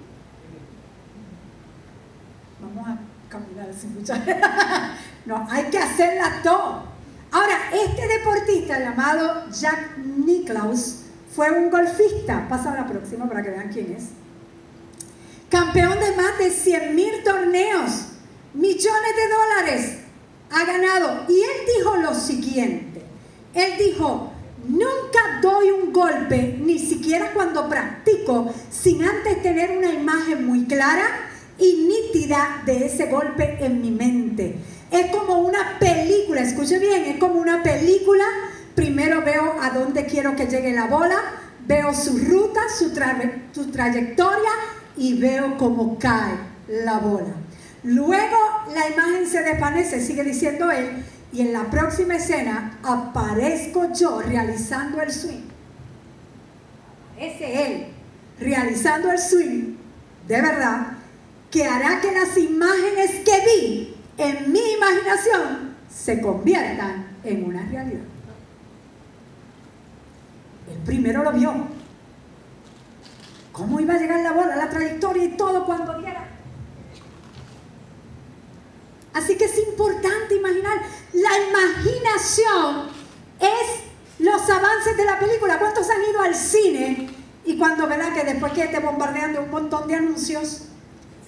Vamos 2.61 2.89
a 2.89 2.99
caminar 3.29 3.69
sin 3.73 3.95
luchar. 3.95 4.23
no, 5.27 5.47
hay 5.49 5.65
que 5.65 5.79
hacerla 5.79 6.41
todo. 6.43 6.85
Ahora, 7.31 7.59
este 7.73 8.07
deportista 8.07 8.81
llamado 8.81 9.49
Jack 9.51 9.99
Nicklaus 9.99 11.03
fue 11.35 11.51
un 11.51 11.71
golfista. 11.71 12.49
Pasa 12.49 12.73
a 12.73 12.77
la 12.77 12.87
próxima 12.87 13.29
para 13.29 13.43
que 13.43 13.51
vean 13.51 13.69
quién 13.73 13.93
es. 13.93 14.09
Campeón 15.49 16.01
de 16.01 16.17
más 16.17 16.39
de 16.39 16.51
100 16.51 16.97
mil 16.97 17.23
torneos, 17.23 17.66
ha 20.57 20.65
ganado. 20.65 21.25
Y 21.29 21.35
él 21.35 21.77
dijo 21.77 21.97
lo 21.97 22.15
siguiente. 22.15 23.03
Él 23.55 23.73
dijo, 23.79 24.33
nunca 24.67 25.41
doy 25.43 25.71
un 25.71 25.93
golpe, 25.93 26.59
ni 26.61 26.79
siquiera 26.79 27.33
cuando 27.33 27.69
practico, 27.69 28.53
sin 28.71 29.03
antes 29.05 29.43
tener 29.43 29.77
una 29.77 29.93
imagen 29.93 30.47
muy 30.47 30.65
clara 30.65 31.05
y 31.59 31.89
nítida 31.89 32.63
de 32.67 32.87
ese 32.87 33.07
golpe 33.07 33.59
en 33.61 33.81
mi 33.81 33.91
mente. 33.91 34.57
Es 34.91 35.15
como 35.15 35.41
una 35.41 35.79
película, 35.79 36.41
escuche 36.41 36.79
bien, 36.79 37.05
es 37.05 37.19
como 37.19 37.41
una 37.41 37.63
película. 37.63 38.25
Primero 38.75 39.23
veo 39.23 39.57
a 39.61 39.71
dónde 39.71 40.07
quiero 40.07 40.37
que 40.37 40.47
llegue 40.47 40.73
la 40.73 40.87
bola, 40.87 41.17
veo 41.67 41.95
su 41.95 42.19
ruta, 42.19 42.61
su, 42.69 42.93
su 43.53 43.71
trayectoria 43.71 44.51
y 44.97 45.19
veo 45.19 45.57
cómo 45.59 45.99
cae 45.99 46.35
la 46.69 46.99
bola. 46.99 47.46
Luego 47.87 48.37
la 48.75 48.89
imagen 48.89 49.29
se 49.29 49.43
desvanece, 49.43 50.01
sigue 50.01 50.25
diciendo 50.25 50.73
él, 50.73 51.05
y 51.33 51.43
en 51.43 51.53
la 51.53 51.71
próxima 51.71 52.17
escena 52.17 52.79
aparezco 52.83 53.93
yo 53.93 54.21
realizando 54.23 55.01
el 55.01 55.13
swing. 55.13 55.45
Ese 57.17 57.67
él 57.67 57.87
realizando 58.41 59.13
el 59.13 59.19
swing, 59.21 59.77
de 60.27 60.43
verdad, 60.43 60.95
que 61.49 61.65
hará 61.65 62.01
que 62.01 62.11
las 62.11 62.37
imágenes 62.37 63.23
que 63.25 63.41
vi 63.47 63.95
en 64.19 64.51
mi 64.51 64.73
imaginación 64.73 65.77
se 65.89 66.21
conviertan 66.21 67.07
en 67.23 67.45
una 67.45 67.63
realidad. 67.67 68.03
El 70.69 70.79
primero 70.79 71.23
lo 71.23 71.33
vio. 71.33 71.55
¿Cómo 73.53 73.79
iba 73.79 73.95
a 73.95 73.99
llegar 73.99 74.21
la 74.21 74.33
bola, 74.33 74.57
la 74.57 74.69
trayectoria 74.69 75.25
y 75.25 75.37
todo 75.37 75.65
cuando 75.65 75.97
diera? 76.01 76.16
Así 79.17 79.37
que 79.37 79.47
es 79.47 79.59
importante 79.67 80.35
imaginar. 80.35 80.79
La 81.15 81.31
imaginación 81.49 82.89
es 83.41 84.19
los 84.19 84.51
avances 84.51 84.95
de 84.95 85.07
la 85.07 85.19
película. 85.19 85.59
¿Cuántos 85.59 85.89
han 85.89 86.03
ido 86.11 86.21
al 86.21 86.35
cine? 86.35 87.09
Y 87.47 87.57
cuando 87.57 87.87
verán 87.87 88.13
que 88.13 88.25
después 88.25 88.53
que 88.53 88.67
te 88.67 88.79
bombardean 88.79 89.33
de 89.33 89.39
un 89.39 89.51
montón 89.51 89.89
de 89.89 89.95
anuncios, 89.95 90.65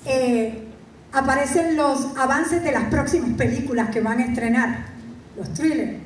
eh, 0.04 0.64
aparecen 1.12 1.78
los 1.78 2.14
avances 2.18 2.62
de 2.62 2.72
las 2.72 2.84
próximas 2.90 3.30
películas 3.38 3.88
que 3.88 4.02
van 4.02 4.18
a 4.18 4.26
estrenar, 4.26 4.84
los 5.34 5.54
thrillers, 5.54 5.96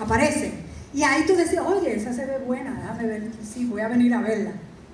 aparecen. 0.00 0.54
Y 0.92 1.04
ahí 1.04 1.24
tú 1.24 1.36
dices, 1.36 1.60
oye, 1.60 1.94
esa 1.94 2.12
se 2.12 2.26
ve 2.26 2.38
buena, 2.38 2.74
déjame 2.74 3.06
ver, 3.06 3.30
sí, 3.44 3.64
voy 3.66 3.80
a 3.82 3.88
venir 3.88 4.12
a 4.12 4.20
verla. 4.22 4.50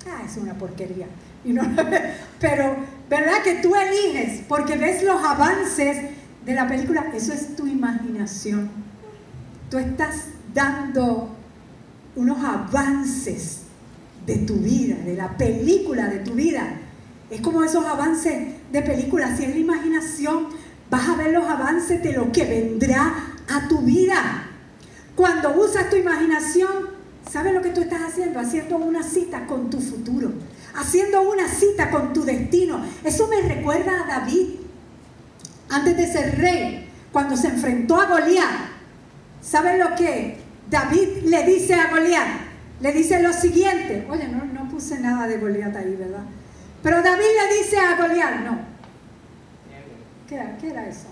Ah, 0.06 0.22
es 0.26 0.36
una 0.36 0.52
porquería. 0.52 1.06
Y 1.42 1.54
no, 1.54 1.62
pero, 2.40 2.76
¿verdad 3.08 3.42
que 3.42 3.54
tú 3.56 3.74
eliges? 3.74 4.42
Porque 4.46 4.76
ves 4.76 5.02
los 5.02 5.24
avances 5.24 6.17
de 6.48 6.54
la 6.54 6.66
película, 6.66 7.04
eso 7.12 7.34
es 7.34 7.56
tu 7.56 7.66
imaginación. 7.66 8.70
Tú 9.70 9.76
estás 9.76 10.28
dando 10.54 11.28
unos 12.16 12.42
avances 12.42 13.64
de 14.24 14.38
tu 14.38 14.54
vida, 14.54 14.96
de 15.04 15.14
la 15.14 15.36
película 15.36 16.06
de 16.06 16.20
tu 16.20 16.32
vida. 16.32 16.80
Es 17.28 17.42
como 17.42 17.62
esos 17.62 17.84
avances 17.84 18.54
de 18.72 18.80
películas. 18.80 19.36
Si 19.36 19.44
es 19.44 19.50
la 19.50 19.58
imaginación, 19.58 20.46
vas 20.90 21.10
a 21.10 21.16
ver 21.16 21.34
los 21.34 21.46
avances 21.46 22.02
de 22.02 22.14
lo 22.14 22.32
que 22.32 22.46
vendrá 22.46 23.12
a 23.46 23.68
tu 23.68 23.80
vida. 23.82 24.46
Cuando 25.16 25.54
usas 25.54 25.90
tu 25.90 25.96
imaginación, 25.96 26.70
¿sabes 27.30 27.52
lo 27.52 27.60
que 27.60 27.72
tú 27.72 27.82
estás 27.82 28.00
haciendo? 28.00 28.40
Haciendo 28.40 28.78
una 28.78 29.02
cita 29.02 29.46
con 29.46 29.68
tu 29.68 29.80
futuro. 29.80 30.32
Haciendo 30.74 31.30
una 31.30 31.46
cita 31.46 31.90
con 31.90 32.14
tu 32.14 32.24
destino. 32.24 32.82
Eso 33.04 33.28
me 33.28 33.42
recuerda 33.42 34.04
a 34.04 34.06
David. 34.06 34.67
Antes 35.70 35.96
de 35.96 36.06
ser 36.06 36.38
rey, 36.38 36.88
cuando 37.12 37.36
se 37.36 37.48
enfrentó 37.48 38.00
a 38.00 38.06
Goliat. 38.06 38.68
¿Saben 39.40 39.78
lo 39.78 39.94
que? 39.94 40.38
David 40.70 41.24
le 41.24 41.44
dice 41.44 41.74
a 41.74 41.90
Goliat. 41.90 42.26
Le 42.80 42.92
dice 42.92 43.22
lo 43.22 43.32
siguiente. 43.32 44.06
Oye, 44.08 44.28
no, 44.28 44.44
no 44.44 44.68
puse 44.68 44.98
nada 45.00 45.26
de 45.26 45.38
Goliat 45.38 45.74
ahí, 45.76 45.96
¿verdad? 45.96 46.24
Pero 46.82 47.02
David 47.02 47.24
le 47.24 47.58
dice 47.58 47.78
a 47.78 47.96
Goliat, 47.96 48.40
no. 48.40 48.58
¿Qué 50.28 50.68
era, 50.68 50.86
eso? 50.86 51.08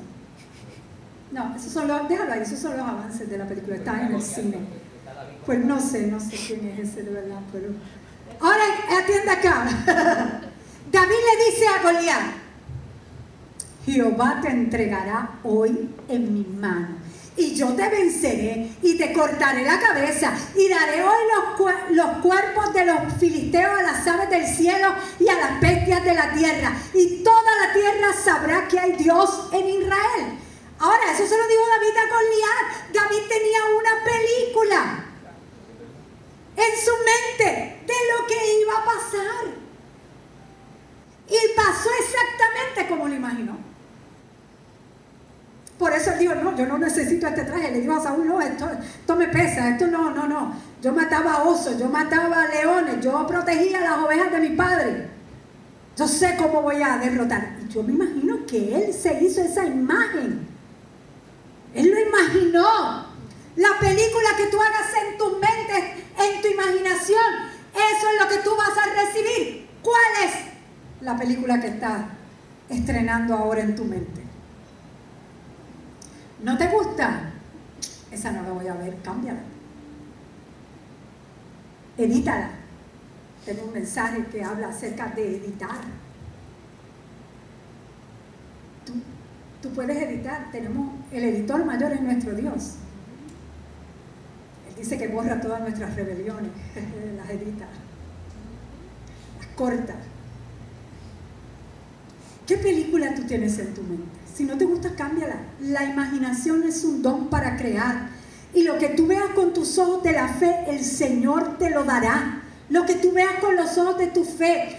No, 1.32 1.56
esos 1.56 1.72
son 1.72 1.88
los, 1.88 2.06
déjalo 2.08 2.32
ahí, 2.32 2.42
esos 2.42 2.58
son 2.58 2.76
los 2.76 2.86
avances 2.86 3.28
de 3.30 3.38
la 3.38 3.46
película, 3.46 3.76
está 3.76 4.02
en 4.02 4.14
el 4.14 4.22
cine. 4.22 4.58
Pues 5.46 5.64
no 5.64 5.80
sé, 5.80 6.06
no 6.06 6.20
sé 6.20 6.36
quién 6.36 6.66
es 6.68 6.90
ese 6.90 7.02
de 7.02 7.10
verdad, 7.10 7.40
pero... 7.50 7.68
Ahora 8.40 8.62
atienda 9.00 9.32
acá. 9.32 9.64
David 10.92 11.08
le 11.08 11.50
dice 11.50 11.66
a 11.66 11.82
Goliat, 11.82 12.45
Jehová 13.87 14.40
te 14.43 14.49
entregará 14.49 15.38
hoy 15.45 15.88
en 16.09 16.35
mi 16.35 16.45
mano 16.45 17.07
y 17.37 17.55
yo 17.55 17.75
te 17.75 17.88
venceré 17.88 18.71
y 18.83 18.97
te 18.97 19.12
cortaré 19.12 19.62
la 19.62 19.78
cabeza 19.78 20.33
y 20.55 20.69
daré 20.69 21.02
hoy 21.02 21.19
los, 21.35 21.73
los, 21.90 22.19
cuerpos 22.19 22.73
de 22.73 22.87
los 22.87 22.99
filisteos 23.21 23.78
a 23.78 23.83
las 23.83 24.07
aves 24.07 24.31
del 24.31 24.47
cielo 24.47 24.95
y 25.21 25.28
a 25.28 25.35
las 25.35 25.61
bestias 25.61 26.02
de 26.02 26.14
la 26.14 26.33
tierra. 26.33 26.75
Y 26.95 27.23
toda 27.23 27.66
la 27.66 27.73
tierra 27.75 28.12
sabrá 28.12 28.66
que 28.66 28.78
hay 28.78 28.93
Dios 28.93 29.49
en 29.52 29.69
Israel. 29.69 30.38
Ahora, 30.78 31.12
eso 31.12 31.26
se 31.26 31.38
lo 31.38 31.47
dijo 31.47 31.62
David 31.69 31.97
a 31.97 32.09
Goliat. 32.09 32.95
David 32.95 33.28
tenía 33.28 33.61
una 33.78 34.05
película 34.05 35.05
en 36.57 36.85
su 36.85 36.93
mente 37.05 37.81
de 37.87 37.95
lo 38.12 38.26
que 38.26 38.61
iba 38.62 38.73
a 38.78 38.85
pasar. 38.85 39.66
Y 41.28 41.57
pasó 41.57 41.90
exactamente 42.00 42.88
como 42.88 43.09
lo 43.09 43.14
imaginó. 43.14 43.65
Por 45.78 45.92
eso 45.92 46.12
él 46.12 46.18
dijo, 46.21 46.35
no, 46.35 46.56
yo 46.56 46.66
no 46.66 46.78
necesito 46.78 47.26
este 47.26 47.45
traje. 47.45 47.71
Le 47.71 47.80
dijo 47.80 47.95
a 47.95 48.02
Saúl, 48.02 48.26
no, 48.26 48.40
esto, 48.40 48.68
esto 48.80 49.16
me 49.16 49.28
pesa, 49.28 49.68
esto 49.68 49.87
no, 49.87 50.11
no, 50.11 50.26
no. 50.26 50.54
Yo 50.80 50.92
mataba 50.92 51.45
osos, 51.45 51.78
yo 51.78 51.88
mataba 51.88 52.47
leones, 52.47 53.04
yo 53.04 53.26
protegía 53.26 53.80
las 53.80 53.99
ovejas 53.99 54.33
de 54.33 54.40
mi 54.40 54.56
padre. 54.56 55.09
Yo 55.97 56.09
sé 56.09 56.37
cómo 56.38 56.62
voy 56.62 56.83
a 56.83 56.97
derrotar. 56.99 57.56
Y 57.62 57.73
yo 57.73 57.83
me 57.83 57.92
imagino 57.92 58.47
que 58.47 58.75
él 58.75 58.95
se 58.95 59.23
hizo 59.23 59.42
esa 59.42 59.66
imagen. 59.66 60.47
Él 61.75 61.90
lo 61.90 62.00
imaginó. 62.00 63.16
La 63.56 63.78
película 63.80 64.28
que 64.37 64.47
tú 64.47 64.59
hagas 64.61 64.90
en 65.02 65.18
tus 65.18 65.33
mentes, 65.33 66.04
en 66.18 66.42
tu 66.42 66.49
imaginación, 66.49 67.56
eso 67.73 68.06
es 68.09 68.23
lo 68.23 68.28
que 68.28 68.42
tú 68.42 68.50
vas 68.56 68.76
a 68.76 69.04
recibir. 69.04 69.66
¿Cuál 69.83 70.25
es 70.25 70.35
la 71.00 71.16
película 71.16 71.61
que 71.61 71.68
estás 71.68 72.02
estrenando 72.68 73.35
ahora 73.35 73.62
en 73.62 73.75
tu 73.75 73.85
mente? 73.85 74.26
¿No 76.43 76.57
te 76.59 76.69
gusta? 76.69 77.33
Esa 78.11 78.33
no 78.33 78.43
la 78.43 78.50
voy 78.50 78.66
a 78.69 78.75
ver, 78.75 78.97
cámbiala. 79.02 79.40
Edítala. 81.97 82.50
Tengo 83.45 83.64
un 83.64 83.73
mensaje 83.73 84.25
que 84.26 84.43
habla 84.43 84.69
acerca 84.69 85.07
de 85.09 85.37
editar. 85.37 85.81
Tú, 88.85 88.93
tú 89.62 89.75
puedes 89.75 89.97
editar. 89.97 90.50
Tenemos 90.50 90.95
el 91.12 91.25
editor 91.25 91.64
mayor 91.64 91.93
es 91.93 92.00
nuestro 92.00 92.35
Dios. 92.35 92.75
Él 94.69 94.75
dice 94.76 94.99
que 94.99 95.09
borra 95.09 95.40
todas 95.40 95.61
nuestras 95.61 95.95
rebeliones, 95.95 96.50
las 97.16 97.31
edita, 97.31 97.66
las 99.38 99.47
corta. 99.57 99.95
¿Qué 102.47 102.57
película 102.59 103.14
tú 103.14 103.25
tienes 103.25 103.59
en 103.59 103.75
tu 103.75 103.83
mente? 103.83 104.15
Si 104.37 104.45
no 104.45 104.59
te 104.59 104.66
gusta, 104.66 104.90
cámbiala. 104.95 105.37
La 105.61 105.85
imaginación 105.85 106.62
es 106.64 106.85
un 106.85 107.00
don 107.00 107.28
para 107.28 107.57
crear. 107.57 108.11
Y 108.52 108.64
lo 108.64 108.76
que 108.76 108.90
tú 108.90 109.07
veas 109.07 109.31
con 109.35 109.55
tus 109.55 109.78
ojos 109.78 110.02
de 110.02 110.12
la 110.12 110.28
fe, 110.28 110.66
el 110.69 110.85
Señor 110.85 111.57
te 111.57 111.71
lo 111.71 111.85
dará. 111.85 112.43
Lo 112.69 112.85
que 112.85 112.97
tú 112.97 113.12
veas 113.12 113.40
con 113.40 113.57
los 113.57 113.78
ojos 113.78 113.97
de 113.97 114.09
tu 114.09 114.25
fe. 114.25 114.78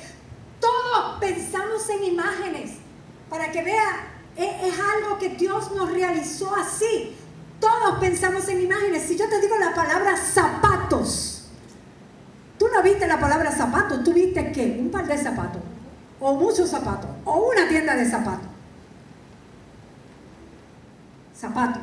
Todos 0.59 1.19
pensamos 1.19 1.89
en 1.89 2.03
imágenes. 2.03 2.73
Para 3.31 3.51
que 3.51 3.63
vea, 3.63 4.07
es, 4.35 4.73
algo 4.95 5.17
que 5.17 5.29
Dios 5.29 5.71
nos 5.75 5.91
realizó 5.91 6.53
así. 6.55 7.15
Todos 7.59 7.97
pensamos 7.99 8.47
en 8.49 8.61
imágenes. 8.61 9.03
Si 9.07 9.17
yo 9.17 9.27
te 9.27 9.41
digo 9.41 9.57
la 9.57 9.73
palabra 9.73 10.17
zapatos, 10.17 11.47
tú 12.59 12.67
no 12.71 12.83
viste 12.83 13.07
la 13.07 13.19
palabra 13.19 13.51
zapatos, 13.51 14.03
tú 14.03 14.13
viste 14.13 14.51
qué? 14.51 14.77
Un 14.79 14.91
par 14.91 15.07
de 15.07 15.17
zapatos, 15.17 15.63
o 16.19 16.35
muchos 16.35 16.69
zapatos, 16.69 17.09
o 17.25 17.49
una 17.49 17.67
tienda 17.67 17.95
de 17.95 18.07
zapatos 18.07 18.56
zapato. 21.37 21.79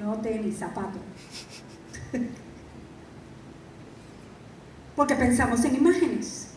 No 0.00 0.14
tenis, 0.18 0.58
zapato. 0.58 0.98
Porque 4.96 5.14
pensamos 5.14 5.64
en 5.64 5.76
imágenes. 5.76 6.48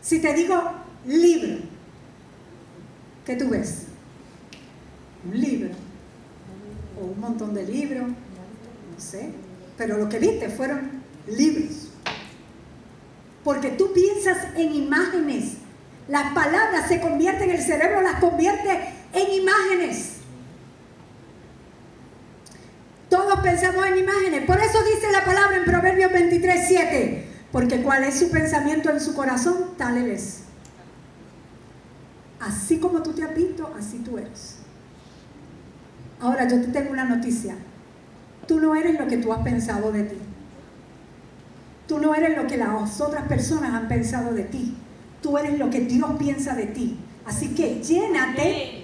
Si 0.00 0.20
te 0.20 0.34
digo 0.34 0.60
libro, 1.06 1.58
¿Qué 3.24 3.36
tú 3.36 3.48
ves? 3.48 3.84
Un 5.24 5.40
libro. 5.40 5.70
O 7.00 7.06
un 7.06 7.20
montón 7.20 7.54
de 7.54 7.64
libros. 7.64 8.08
No 8.08 8.98
sé. 8.98 9.30
Pero 9.76 9.96
lo 9.96 10.08
que 10.08 10.18
viste 10.18 10.48
fueron 10.48 11.02
libros. 11.28 11.90
Porque 13.44 13.70
tú 13.70 13.92
piensas 13.92 14.56
en 14.56 14.74
imágenes. 14.74 15.58
Las 16.08 16.32
palabras 16.34 16.88
se 16.88 17.00
convierten, 17.00 17.50
el 17.50 17.62
cerebro 17.62 18.02
las 18.02 18.18
convierte 18.18 19.01
en 19.12 19.32
imágenes. 19.32 20.16
Todos 23.08 23.40
pensamos 23.40 23.86
en 23.86 23.98
imágenes. 23.98 24.46
Por 24.46 24.58
eso 24.58 24.78
dice 24.84 25.12
la 25.12 25.24
palabra 25.24 25.58
en 25.58 25.64
Proverbios 25.64 26.12
23, 26.12 26.64
7. 26.66 27.28
Porque 27.52 27.82
cuál 27.82 28.04
es 28.04 28.18
su 28.18 28.30
pensamiento 28.30 28.90
en 28.90 29.00
su 29.00 29.14
corazón, 29.14 29.74
tal 29.76 29.98
él 29.98 30.10
es. 30.10 30.44
Así 32.40 32.78
como 32.78 33.02
tú 33.02 33.12
te 33.12 33.22
has 33.22 33.34
visto, 33.34 33.70
así 33.78 33.98
tú 33.98 34.16
eres. 34.16 34.56
Ahora 36.20 36.48
yo 36.48 36.60
te 36.62 36.68
tengo 36.68 36.90
una 36.90 37.04
noticia. 37.04 37.54
Tú 38.46 38.58
no 38.58 38.74
eres 38.74 38.98
lo 38.98 39.06
que 39.06 39.18
tú 39.18 39.32
has 39.32 39.42
pensado 39.42 39.92
de 39.92 40.04
ti. 40.04 40.16
Tú 41.86 41.98
no 41.98 42.14
eres 42.14 42.36
lo 42.36 42.46
que 42.46 42.56
las 42.56 43.00
otras 43.00 43.28
personas 43.28 43.74
han 43.74 43.88
pensado 43.88 44.32
de 44.32 44.44
ti. 44.44 44.74
Tú 45.20 45.36
eres 45.36 45.58
lo 45.58 45.68
que 45.68 45.80
Dios 45.80 46.12
piensa 46.18 46.54
de 46.54 46.66
ti. 46.66 46.98
Así 47.26 47.54
que 47.54 47.82
llénate 47.82 48.81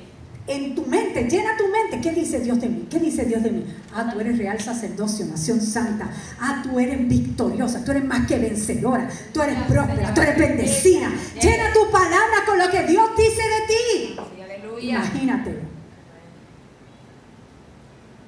en 0.49 0.75
tu 0.75 0.85
mente, 0.87 1.29
llena 1.29 1.57
tu 1.57 1.69
mente. 1.69 2.01
¿Qué 2.01 2.15
dice 2.15 2.41
Dios 2.41 2.61
de 2.61 2.69
mí? 2.69 2.87
¿Qué 2.91 2.99
dice 2.99 3.25
Dios 3.25 3.43
de 3.43 3.51
mí? 3.51 3.65
Ah, 3.95 4.11
tú 4.13 4.19
eres 4.19 4.39
real 4.39 4.59
sacerdocio, 4.61 5.27
nación 5.27 5.61
santa. 5.61 6.11
Ah, 6.41 6.63
tú 6.63 6.81
eres 6.81 7.07
victoriosa, 7.07 7.85
tú 7.85 7.91
eres 7.91 8.05
más 8.05 8.27
que 8.27 8.39
vencedora, 8.39 9.09
tú 9.33 9.43
eres 9.43 9.61
próspera, 9.63 10.15
tú 10.15 10.21
eres 10.23 10.39
bendecida. 10.39 11.11
Llena 11.41 11.73
tu 11.73 11.91
palabra 11.91 12.45
con 12.47 12.59
lo 12.59 12.71
que 12.71 12.85
Dios 12.85 13.11
dice 13.17 13.43
de 13.43 13.67
ti. 13.69 14.89
Imagínate. 14.89 15.59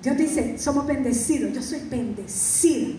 Dios 0.03 0.17
dice, 0.17 0.59
somos 0.59 0.87
bendecidos, 0.87 1.53
yo 1.53 1.63
soy 1.63 1.81
bendecida. 1.91 2.97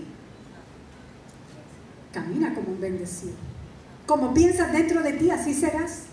Camina 2.11 2.53
como 2.53 2.69
un 2.69 2.81
bendecido. 2.81 3.33
Como 4.05 4.33
piensas 4.33 4.71
dentro 4.71 5.01
de 5.01 5.13
ti, 5.13 5.31
así 5.31 5.53
serás. 5.53 6.10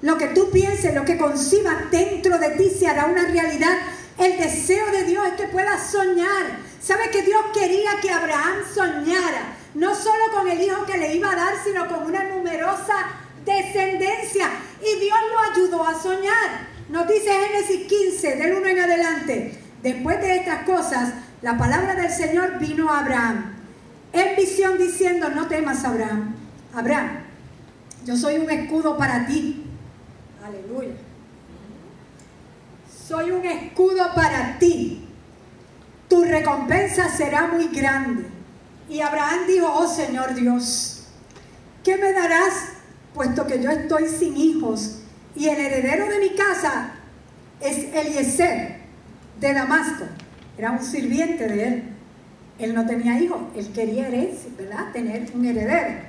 Lo 0.00 0.16
que 0.16 0.28
tú 0.28 0.50
pienses, 0.50 0.94
lo 0.94 1.04
que 1.04 1.18
concibas 1.18 1.90
dentro 1.90 2.38
de 2.38 2.50
ti 2.50 2.70
se 2.70 2.86
hará 2.86 3.06
una 3.06 3.26
realidad. 3.26 3.76
El 4.16 4.38
deseo 4.38 4.90
de 4.92 5.04
Dios 5.04 5.26
es 5.26 5.34
que 5.34 5.48
puedas 5.48 5.90
soñar. 5.90 6.58
¿Sabe 6.80 7.10
que 7.10 7.22
Dios 7.22 7.40
quería 7.52 7.90
que 8.00 8.10
Abraham 8.10 8.58
soñara? 8.72 9.56
No 9.74 9.94
solo 9.94 10.24
con 10.34 10.48
el 10.48 10.60
hijo 10.62 10.86
que 10.86 10.98
le 10.98 11.16
iba 11.16 11.32
a 11.32 11.36
dar, 11.36 11.54
sino 11.64 11.88
con 11.88 12.04
una 12.04 12.24
numerosa 12.24 12.94
descendencia. 13.44 14.48
Y 14.80 15.00
Dios 15.00 15.18
lo 15.32 15.52
ayudó 15.52 15.86
a 15.86 16.00
soñar. 16.00 16.68
Nos 16.88 17.08
dice 17.08 17.30
Génesis 17.30 17.86
15, 17.88 18.36
del 18.36 18.54
1 18.54 18.66
en 18.66 18.78
adelante. 18.78 19.58
Después 19.82 20.20
de 20.20 20.36
estas 20.36 20.62
cosas, 20.62 21.12
la 21.42 21.58
palabra 21.58 21.94
del 21.94 22.10
Señor 22.10 22.58
vino 22.58 22.88
a 22.92 23.00
Abraham. 23.00 23.54
En 24.12 24.36
visión 24.36 24.78
diciendo, 24.78 25.28
no 25.28 25.48
temas 25.48 25.84
Abraham. 25.84 26.34
Abraham, 26.74 27.24
yo 28.04 28.16
soy 28.16 28.36
un 28.36 28.50
escudo 28.50 28.96
para 28.96 29.26
ti 29.26 29.67
Aleluya. 30.48 30.94
Soy 33.06 33.30
un 33.32 33.44
escudo 33.44 34.14
para 34.14 34.58
ti. 34.58 35.04
Tu 36.08 36.24
recompensa 36.24 37.08
será 37.10 37.48
muy 37.48 37.68
grande. 37.68 38.24
Y 38.88 39.00
Abraham 39.00 39.40
dijo, 39.46 39.70
oh 39.70 39.86
Señor 39.86 40.34
Dios, 40.34 41.08
¿qué 41.84 41.98
me 41.98 42.14
darás 42.14 42.54
puesto 43.12 43.46
que 43.46 43.62
yo 43.62 43.70
estoy 43.70 44.08
sin 44.08 44.36
hijos 44.38 45.00
y 45.36 45.48
el 45.48 45.58
heredero 45.58 46.08
de 46.08 46.18
mi 46.18 46.30
casa 46.30 46.92
es 47.60 47.94
Eliezer 47.94 48.78
de 49.40 49.52
Damasco? 49.52 50.04
Era 50.56 50.70
un 50.70 50.82
sirviente 50.82 51.46
de 51.46 51.68
él. 51.68 51.82
Él 52.58 52.74
no 52.74 52.86
tenía 52.86 53.20
hijos, 53.20 53.38
él 53.54 53.70
quería 53.72 54.08
herencia, 54.08 54.50
¿verdad? 54.56 54.92
Tener 54.92 55.30
un 55.34 55.44
heredero. 55.44 56.00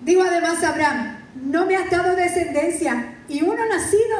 Digo 0.00 0.22
además 0.22 0.64
Abraham, 0.64 1.23
no 1.54 1.66
me 1.66 1.76
has 1.76 1.88
dado 1.88 2.16
descendencia 2.16 3.14
y 3.28 3.42
uno 3.42 3.64
nacido 3.66 4.16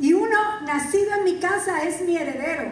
y 0.00 0.12
uno 0.12 0.60
nacido 0.66 1.14
en 1.18 1.22
mi 1.22 1.38
casa 1.38 1.84
es 1.84 2.00
mi 2.00 2.16
heredero. 2.16 2.64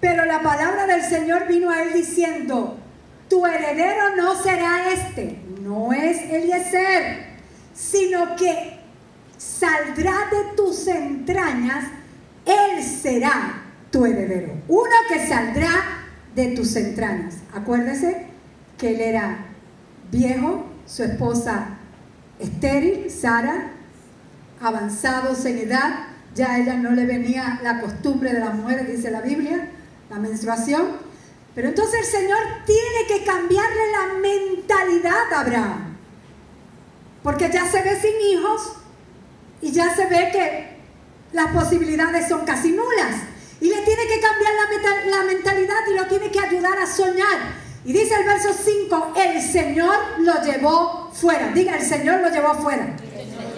Pero 0.00 0.26
la 0.26 0.42
palabra 0.42 0.86
del 0.86 1.00
Señor 1.00 1.46
vino 1.48 1.70
a 1.70 1.82
él 1.82 1.94
diciendo, 1.94 2.78
tu 3.30 3.46
heredero 3.46 4.16
no 4.16 4.40
será 4.42 4.92
este, 4.92 5.38
no 5.62 5.94
es 5.94 6.18
Eliezer, 6.30 7.38
sino 7.72 8.36
que 8.36 8.80
saldrá 9.38 10.28
de 10.30 10.54
tus 10.54 10.86
entrañas, 10.88 11.86
él 12.44 12.84
será 12.84 13.62
tu 13.90 14.04
heredero. 14.04 14.52
Uno 14.68 14.94
que 15.08 15.26
saldrá 15.26 15.70
de 16.34 16.48
tus 16.48 16.76
entrañas. 16.76 17.36
Acuérdese 17.54 18.26
que 18.76 18.90
él 18.90 19.00
era 19.00 19.46
viejo, 20.10 20.66
su 20.86 21.04
esposa 21.04 21.77
estéril, 22.38 23.10
Sara, 23.10 23.72
avanzados 24.60 25.44
en 25.44 25.58
edad, 25.58 26.06
ya 26.34 26.52
a 26.52 26.58
ella 26.58 26.74
no 26.74 26.92
le 26.92 27.04
venía 27.04 27.60
la 27.62 27.80
costumbre 27.80 28.32
de 28.32 28.40
las 28.40 28.54
mujeres, 28.54 28.88
dice 28.88 29.10
la 29.10 29.20
Biblia, 29.20 29.70
la 30.10 30.18
menstruación. 30.18 30.86
Pero 31.54 31.68
entonces 31.68 32.00
el 32.00 32.20
Señor 32.20 32.38
tiene 32.66 33.06
que 33.08 33.24
cambiarle 33.24 33.92
la 33.92 34.14
mentalidad 34.20 35.32
a 35.32 35.40
Abraham. 35.40 35.96
Porque 37.22 37.50
ya 37.52 37.66
se 37.66 37.82
ve 37.82 37.98
sin 38.00 38.14
hijos 38.30 38.74
y 39.60 39.72
ya 39.72 39.94
se 39.94 40.06
ve 40.06 40.30
que 40.32 40.78
las 41.32 41.52
posibilidades 41.52 42.28
son 42.28 42.44
casi 42.44 42.70
nulas. 42.70 43.16
Y 43.60 43.68
le 43.70 43.82
tiene 43.82 44.06
que 44.06 44.20
cambiar 44.20 44.52
la, 44.54 45.18
la 45.18 45.24
mentalidad 45.24 45.80
y 45.90 45.96
lo 45.96 46.06
tiene 46.06 46.30
que 46.30 46.38
ayudar 46.38 46.78
a 46.78 46.86
soñar. 46.86 47.67
Y 47.88 47.92
dice 47.94 48.16
el 48.16 48.26
verso 48.26 48.50
5, 48.52 49.14
el 49.16 49.40
Señor 49.40 49.96
lo 50.18 50.42
llevó 50.42 51.10
fuera. 51.10 51.48
Diga, 51.52 51.74
el 51.74 51.82
Señor 51.82 52.20
lo 52.20 52.28
llevó 52.28 52.52
fuera. 52.56 52.94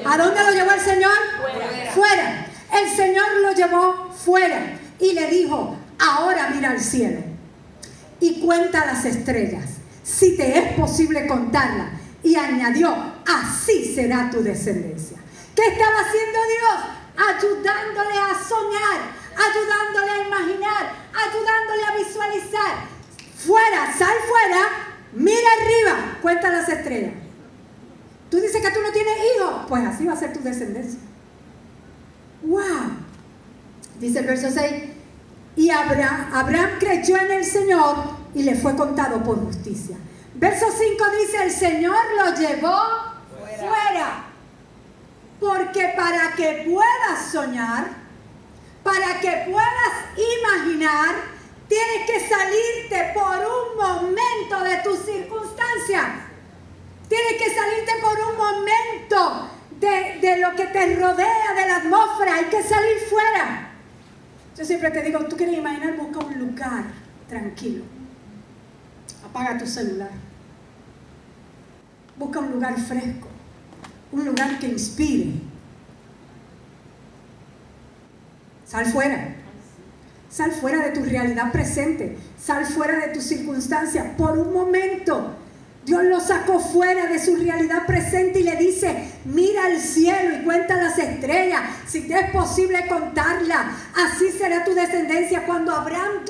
¿A 0.04 0.16
dónde 0.16 0.44
lo 0.44 0.52
llevó 0.52 0.70
el 0.70 0.80
Señor? 0.80 1.10
Fuera. 1.92 2.46
El 2.72 2.88
Señor 2.88 3.26
lo 3.42 3.50
llevó 3.50 4.08
fuera 4.12 4.78
y 5.00 5.14
le 5.14 5.26
dijo, 5.30 5.76
ahora 5.98 6.48
mira 6.54 6.70
al 6.70 6.80
cielo 6.80 7.18
y 8.20 8.38
cuenta 8.38 8.86
las 8.86 9.04
estrellas, 9.04 9.64
si 10.04 10.36
te 10.36 10.56
es 10.56 10.74
posible 10.74 11.26
contarlas. 11.26 11.88
Y 12.22 12.36
añadió, 12.36 12.94
así 13.26 13.92
será 13.96 14.30
tu 14.30 14.44
descendencia. 14.44 15.16
¿Qué 15.56 15.62
estaba 15.72 16.02
haciendo 16.06 16.38
Dios? 16.46 17.34
Ayudándole 17.34 18.16
a 18.16 18.48
soñar, 18.48 19.00
ayudándole 19.34 20.10
a 20.12 20.26
imaginar, 20.28 20.92
ayudándole 21.16 21.82
a 21.84 21.96
visualizar 21.96 22.99
fuera, 23.44 23.92
sal 23.96 24.14
fuera, 24.28 24.68
mira 25.12 25.48
arriba, 25.60 26.18
cuenta 26.22 26.50
las 26.50 26.68
estrellas. 26.68 27.14
Tú 28.30 28.38
dices 28.38 28.62
que 28.62 28.70
tú 28.70 28.80
no 28.80 28.92
tienes 28.92 29.16
hijos, 29.36 29.64
pues 29.68 29.86
así 29.86 30.06
va 30.06 30.12
a 30.12 30.16
ser 30.16 30.32
tu 30.32 30.40
descendencia. 30.40 31.00
¡Wow! 32.42 32.92
Dice 33.98 34.20
el 34.20 34.26
verso 34.26 34.48
6, 34.50 34.84
y 35.56 35.70
Abraham, 35.70 36.30
Abraham 36.32 36.70
creyó 36.78 37.16
en 37.18 37.30
el 37.32 37.44
Señor 37.44 37.96
y 38.34 38.44
le 38.44 38.54
fue 38.54 38.76
contado 38.76 39.22
por 39.22 39.38
justicia. 39.44 39.96
Verso 40.34 40.66
5 40.70 41.04
dice, 41.20 41.44
el 41.44 41.50
Señor 41.50 41.98
lo 42.16 42.34
llevó 42.34 42.78
fuera. 43.58 44.26
Porque 45.40 45.92
para 45.96 46.34
que 46.34 46.66
puedas 46.70 47.30
soñar, 47.32 47.88
para 48.82 49.20
que 49.20 49.50
puedas 49.50 49.92
imaginar, 50.38 51.14
Tienes 51.70 52.04
que 52.04 52.28
salirte 52.28 53.12
por 53.14 53.36
un 53.38 53.76
momento 53.78 54.60
de 54.64 54.78
tu 54.78 54.96
circunstancia. 54.96 56.26
Tienes 57.08 57.34
que 57.40 57.54
salirte 57.54 57.92
por 58.02 58.18
un 58.18 58.36
momento 58.36 59.50
de, 59.78 60.36
lo 60.40 60.56
que 60.56 60.66
te 60.66 60.96
rodea, 60.96 61.54
de 61.54 61.68
la 61.68 61.76
atmósfera. 61.76 62.34
Hay 62.34 62.46
que 62.46 62.60
salir 62.64 62.98
fuera. 63.08 63.70
Yo 64.58 64.64
siempre 64.64 64.90
te 64.90 65.00
digo, 65.02 65.20
tú 65.26 65.36
quieres 65.36 65.58
imaginar, 65.58 65.96
busca 65.96 66.18
un 66.18 66.40
lugar 66.40 66.86
tranquilo. 67.28 67.84
Apaga 69.24 69.56
tu 69.56 69.66
celular. 69.68 70.10
Busca 72.16 72.40
un 72.40 72.50
lugar 72.50 72.76
fresco. 72.80 73.28
Un 74.10 74.24
lugar 74.24 74.58
que 74.58 74.66
inspire. 74.66 75.34
Sal 78.66 78.86
fuera. 78.86 79.36
Sal 80.30 80.52
fuera 80.52 80.84
de 80.84 80.90
tu 80.92 81.04
realidad 81.04 81.50
presente. 81.50 82.16
Sal 82.40 82.64
fuera 82.64 83.06
de 83.06 83.12
tu 83.12 83.20
circunstancia 83.20 84.16
por 84.16 84.38
un 84.38 84.52
momento. 84.52 85.36
Dios 85.84 86.04
lo 86.04 86.20
sacó 86.20 86.60
fuera 86.60 87.06
de 87.06 87.18
su 87.18 87.36
realidad 87.36 87.86
presente 87.86 88.40
y 88.40 88.42
le 88.44 88.54
dice, 88.56 89.12
mira 89.24 89.64
al 89.64 89.80
cielo 89.80 90.36
y 90.36 90.44
cuenta 90.44 90.76
las 90.76 90.98
estrellas, 90.98 91.62
si 91.86 92.02
te 92.02 92.14
es 92.14 92.30
posible 92.30 92.86
contarla. 92.86 93.72
Así 93.96 94.30
será 94.30 94.62
tu 94.64 94.74
descendencia. 94.74 95.46
Cuando 95.46 95.74
Abraham 95.74 96.24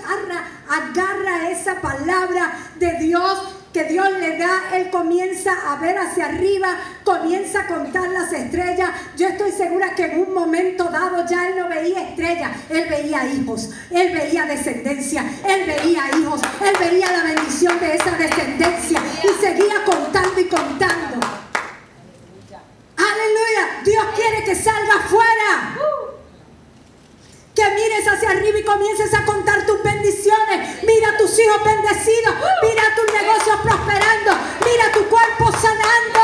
agarra 0.68 1.50
esa 1.50 1.80
palabra 1.80 2.52
de 2.78 2.94
Dios, 3.00 3.59
que 3.72 3.84
Dios 3.84 4.08
le 4.18 4.36
da, 4.36 4.62
él 4.74 4.90
comienza 4.90 5.52
a 5.72 5.76
ver 5.76 5.96
hacia 5.96 6.26
arriba, 6.26 6.76
comienza 7.04 7.60
a 7.60 7.66
contar 7.66 8.08
las 8.08 8.32
estrellas. 8.32 8.90
Yo 9.16 9.28
estoy 9.28 9.52
segura 9.52 9.94
que 9.94 10.06
en 10.06 10.20
un 10.20 10.34
momento 10.34 10.84
dado 10.84 11.24
ya 11.28 11.48
él 11.48 11.54
no 11.58 11.68
veía 11.68 12.08
estrellas, 12.08 12.50
él 12.68 12.88
veía 12.88 13.26
hijos, 13.26 13.70
él 13.90 14.12
veía 14.12 14.44
descendencia, 14.46 15.24
él 15.46 15.66
veía 15.66 16.02
hijos, 16.18 16.40
él 16.60 16.74
veía 16.80 17.12
la 17.12 17.22
bendición 17.22 17.78
de 17.78 17.94
esa 17.94 18.10
descendencia 18.16 19.00
y 19.22 19.40
seguía 19.40 19.84
contando 19.84 20.40
y 20.40 20.44
contando. 20.44 21.26
Aleluya, 22.96 23.82
Dios 23.84 24.04
quiere 24.16 24.44
que 24.44 24.54
salga 24.54 24.94
afuera 24.94 25.76
que 27.54 27.70
mires 27.74 28.06
hacia 28.08 28.30
arriba 28.30 28.58
y 28.58 28.64
comiences 28.64 29.12
a 29.14 29.24
contar 29.24 29.66
tus 29.66 29.82
Mira 30.56 31.10
a 31.10 31.16
tus 31.16 31.38
hijos 31.38 31.64
bendecidos, 31.64 32.34
mira 32.62 32.82
tus 32.96 33.14
negocios 33.14 33.60
prosperando, 33.62 34.32
mira 34.64 34.92
tu 34.92 35.08
cuerpo 35.08 35.52
sanando. 35.52 36.20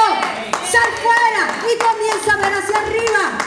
Sal 0.70 0.90
fuera 1.00 1.44
y 1.62 1.78
comienza 1.78 2.32
a 2.32 2.36
ver 2.36 2.52
hacia 2.54 2.78
arriba. 2.78 3.38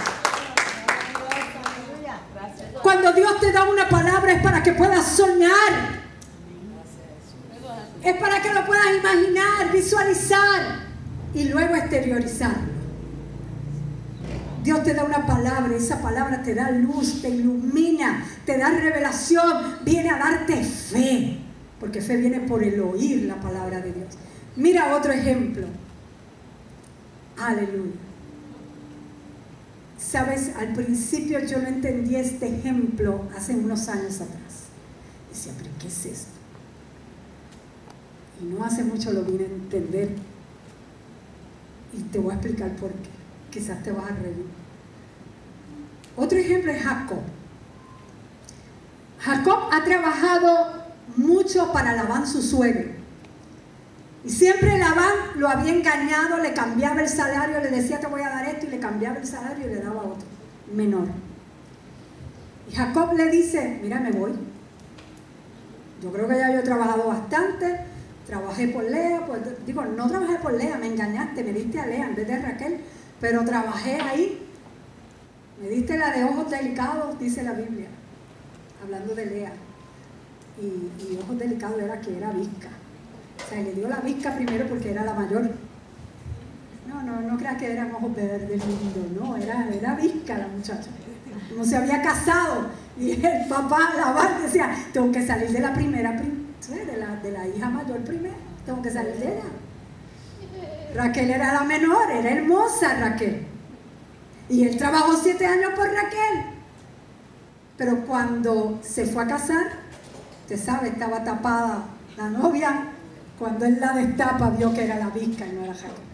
Cuando 2.82 3.12
Dios 3.12 3.40
te 3.40 3.52
da 3.52 3.64
una 3.66 3.90
palabra 3.90 4.32
es 4.32 4.42
para 4.42 4.64
que 4.64 4.72
puedas 4.72 5.06
soñar. 5.06 6.00
Es 8.02 8.16
para 8.18 8.42
que 8.42 8.54
lo 8.54 8.66
puedas 8.66 8.96
imaginar, 8.96 9.72
visualizar 9.74 10.80
y 11.34 11.50
luego 11.50 11.76
exteriorizar. 11.76 12.56
Dios 14.70 14.84
te 14.84 14.94
da 14.94 15.04
una 15.04 15.26
palabra, 15.26 15.76
esa 15.76 16.00
palabra 16.00 16.44
te 16.44 16.54
da 16.54 16.70
luz, 16.70 17.24
te 17.24 17.30
ilumina, 17.30 18.24
te 18.46 18.56
da 18.56 18.70
revelación, 18.70 19.80
viene 19.84 20.12
a 20.12 20.20
darte 20.20 20.64
fe, 20.64 21.40
porque 21.80 22.02
fe 22.02 22.18
viene 22.18 22.42
por 22.42 22.62
el 22.62 22.80
oír 22.80 23.24
la 23.24 23.42
palabra 23.42 23.82
de 23.82 23.94
Dios. 23.94 24.10
Mira 24.56 24.96
otro 24.96 25.12
ejemplo. 25.12 25.66
Aleluya. 27.40 27.96
Sabes, 29.98 30.52
al 30.56 30.74
principio 30.74 31.40
yo 31.40 31.60
no 31.64 31.68
entendí 31.68 32.16
este 32.16 32.56
ejemplo 32.56 33.24
hace 33.36 33.56
unos 33.56 33.90
años 33.90 34.22
atrás. 34.22 34.68
Decía, 35.32 35.54
pero 35.58 35.72
¿qué 35.80 35.88
es 35.88 36.06
esto? 36.06 36.32
Y 38.40 38.46
no 38.54 38.64
hace 38.64 38.84
mucho 38.84 39.12
lo 39.14 39.24
vine 39.24 39.46
a 39.46 39.48
entender. 39.48 40.10
Y 41.92 42.04
te 42.04 42.20
voy 42.20 42.34
a 42.34 42.36
explicar 42.36 42.76
por 42.76 42.92
qué 42.92 43.10
quizás 43.50 43.82
te 43.82 43.92
vas 43.92 44.12
a 44.12 44.14
reír. 44.14 44.59
Otro 46.20 46.38
ejemplo 46.38 46.70
es 46.74 46.84
Jacob. 46.84 47.22
Jacob 49.20 49.60
ha 49.72 49.84
trabajado 49.86 50.84
mucho 51.16 51.72
para 51.72 51.94
Labán 51.94 52.28
su 52.28 52.42
suegro. 52.42 52.90
Y 54.26 54.30
siempre 54.30 54.78
Labán 54.78 55.14
lo 55.36 55.48
había 55.48 55.74
engañado, 55.74 56.40
le 56.40 56.54
cambiaba 56.54 57.02
el 57.02 57.08
salario, 57.08 57.62
le 57.62 57.70
decía 57.70 58.02
te 58.02 58.08
voy 58.08 58.22
a 58.22 58.30
dar 58.30 58.50
esto 58.50 58.66
y 58.68 58.70
le 58.70 58.80
cambiaba 58.80 59.18
el 59.18 59.26
salario 59.26 59.66
y 59.66 59.70
le 59.70 59.82
daba 59.82 60.02
otro, 60.02 60.28
menor. 60.74 61.08
Y 62.70 62.76
Jacob 62.76 63.14
le 63.16 63.30
dice, 63.30 63.80
mira, 63.82 64.02
me 64.02 64.12
voy. 64.12 64.34
Yo 66.04 66.12
creo 66.12 66.28
que 66.28 66.38
ya 66.38 66.52
yo 66.52 66.60
he 66.60 66.64
trabajado 66.64 67.08
bastante, 67.08 67.80
trabajé 68.28 68.68
por 68.68 68.84
Lea, 68.84 69.22
digo, 69.66 69.86
no 69.86 70.10
trabajé 70.10 70.36
por 70.36 70.54
Lea, 70.54 70.78
me 70.78 70.88
engañaste, 70.88 71.46
me 71.46 71.54
diste 71.54 71.80
a 71.80 71.86
Lea 71.86 72.08
en 72.10 72.16
vez 72.16 72.28
de 72.28 72.40
Raquel. 72.40 72.82
Pero 73.22 73.46
trabajé 73.46 74.02
ahí. 74.02 74.49
Me 75.62 75.70
diste 75.70 75.98
la 75.98 76.12
de 76.12 76.24
ojos 76.24 76.50
delicados, 76.50 77.20
dice 77.20 77.44
la 77.44 77.52
Biblia, 77.52 77.88
hablando 78.82 79.14
de 79.14 79.26
Lea. 79.26 79.52
Y, 80.62 81.18
ojos 81.18 81.38
delicados 81.38 81.82
era 81.82 82.00
que 82.00 82.18
era 82.18 82.32
visca. 82.32 82.70
O 83.46 83.50
sea, 83.50 83.62
le 83.62 83.74
dio 83.74 83.88
la 83.90 83.98
visca 83.98 84.36
primero 84.36 84.68
porque 84.68 84.92
era 84.92 85.04
la 85.04 85.14
mayor. 85.14 85.52
No, 86.88 87.04
no, 87.04 87.22
no 87.22 87.38
creas 87.38 87.58
que 87.58 87.72
eran 87.72 87.94
ojos 87.94 88.16
verdes 88.16 88.62
lindo, 88.66 89.22
no, 89.22 89.38
era, 89.38 89.68
era 89.70 89.96
visca 89.96 90.38
la 90.38 90.48
muchacha. 90.48 90.90
No 91.56 91.64
se 91.64 91.78
había 91.78 92.02
casado. 92.02 92.68
Y 92.98 93.12
el 93.26 93.48
papá, 93.48 93.94
la 93.96 94.40
decía, 94.42 94.72
tengo 94.94 95.12
que 95.12 95.26
salir 95.26 95.50
de 95.50 95.60
la 95.60 95.74
primera, 95.74 96.12
de 96.12 96.98
la, 96.98 97.16
de 97.18 97.32
la 97.32 97.48
hija 97.48 97.70
mayor 97.70 98.00
primero, 98.00 98.36
tengo 98.66 98.82
que 98.82 98.92
salir 98.92 99.16
de 99.16 99.26
ella. 99.26 99.44
Raquel 100.96 101.30
era 101.30 101.54
la 101.54 101.64
menor, 101.64 102.12
era 102.12 102.30
hermosa 102.32 102.96
Raquel. 102.96 103.49
Y 104.50 104.68
él 104.68 104.78
trabajó 104.78 105.16
siete 105.16 105.46
años 105.46 105.72
por 105.76 105.88
Raquel. 105.88 106.46
Pero 107.78 108.06
cuando 108.06 108.80
se 108.82 109.06
fue 109.06 109.24
a 109.24 109.28
casar, 109.28 109.68
usted 110.42 110.60
sabe, 110.60 110.90
estaba 110.90 111.24
tapada 111.24 111.86
la 112.18 112.30
novia. 112.30 112.88
Cuando 113.38 113.66
él 113.66 113.80
la 113.80 113.94
destapa, 113.94 114.50
vio 114.50 114.74
que 114.74 114.84
era 114.84 114.98
la 114.98 115.10
visca 115.10 115.46
y 115.46 115.54
no 115.54 115.64
era 115.64 115.74
Raquel. 115.74 116.10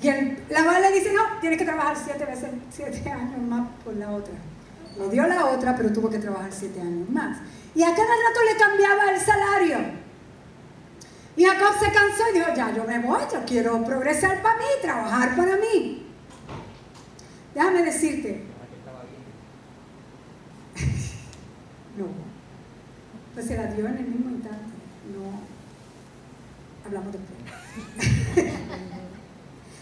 Y 0.00 0.08
el, 0.08 0.38
la 0.50 0.62
madre 0.62 0.90
le 0.90 0.98
dice, 0.98 1.12
no, 1.12 1.22
tienes 1.40 1.58
que 1.58 1.64
trabajar 1.64 1.96
siete 1.96 2.24
veces, 2.24 2.50
siete 2.70 3.10
años 3.10 3.40
más 3.48 3.66
por 3.84 3.94
la 3.96 4.10
otra. 4.10 4.34
Le 4.98 5.08
dio 5.10 5.26
la 5.26 5.46
otra, 5.46 5.76
pero 5.76 5.92
tuvo 5.92 6.08
que 6.08 6.18
trabajar 6.18 6.52
siete 6.52 6.80
años 6.80 7.08
más. 7.10 7.38
Y 7.74 7.82
a 7.82 7.90
cada 7.90 8.00
rato 8.00 8.40
le 8.50 8.56
cambiaba 8.58 9.10
el 9.10 9.20
salario. 9.20 10.05
Y 11.36 11.44
Jacob 11.44 11.78
se 11.78 11.92
cansó 11.92 12.22
y 12.32 12.38
dijo, 12.38 12.48
ya 12.56 12.74
yo 12.74 12.84
me 12.84 12.98
voy, 12.98 13.20
yo 13.30 13.44
quiero 13.46 13.84
progresar 13.84 14.40
para 14.40 14.56
mí, 14.56 14.64
trabajar 14.80 15.36
para 15.36 15.56
mí. 15.56 16.06
Déjame 17.54 17.82
decirte. 17.82 18.42
no. 21.98 22.06
Pues 23.34 23.46
se 23.46 23.56
la 23.56 23.66
dio 23.66 23.86
en 23.86 23.96
el 23.98 24.06
mismo 24.06 24.30
instante. 24.30 24.64
No. 25.12 25.40
Hablamos 26.86 27.12
después. 27.12 27.38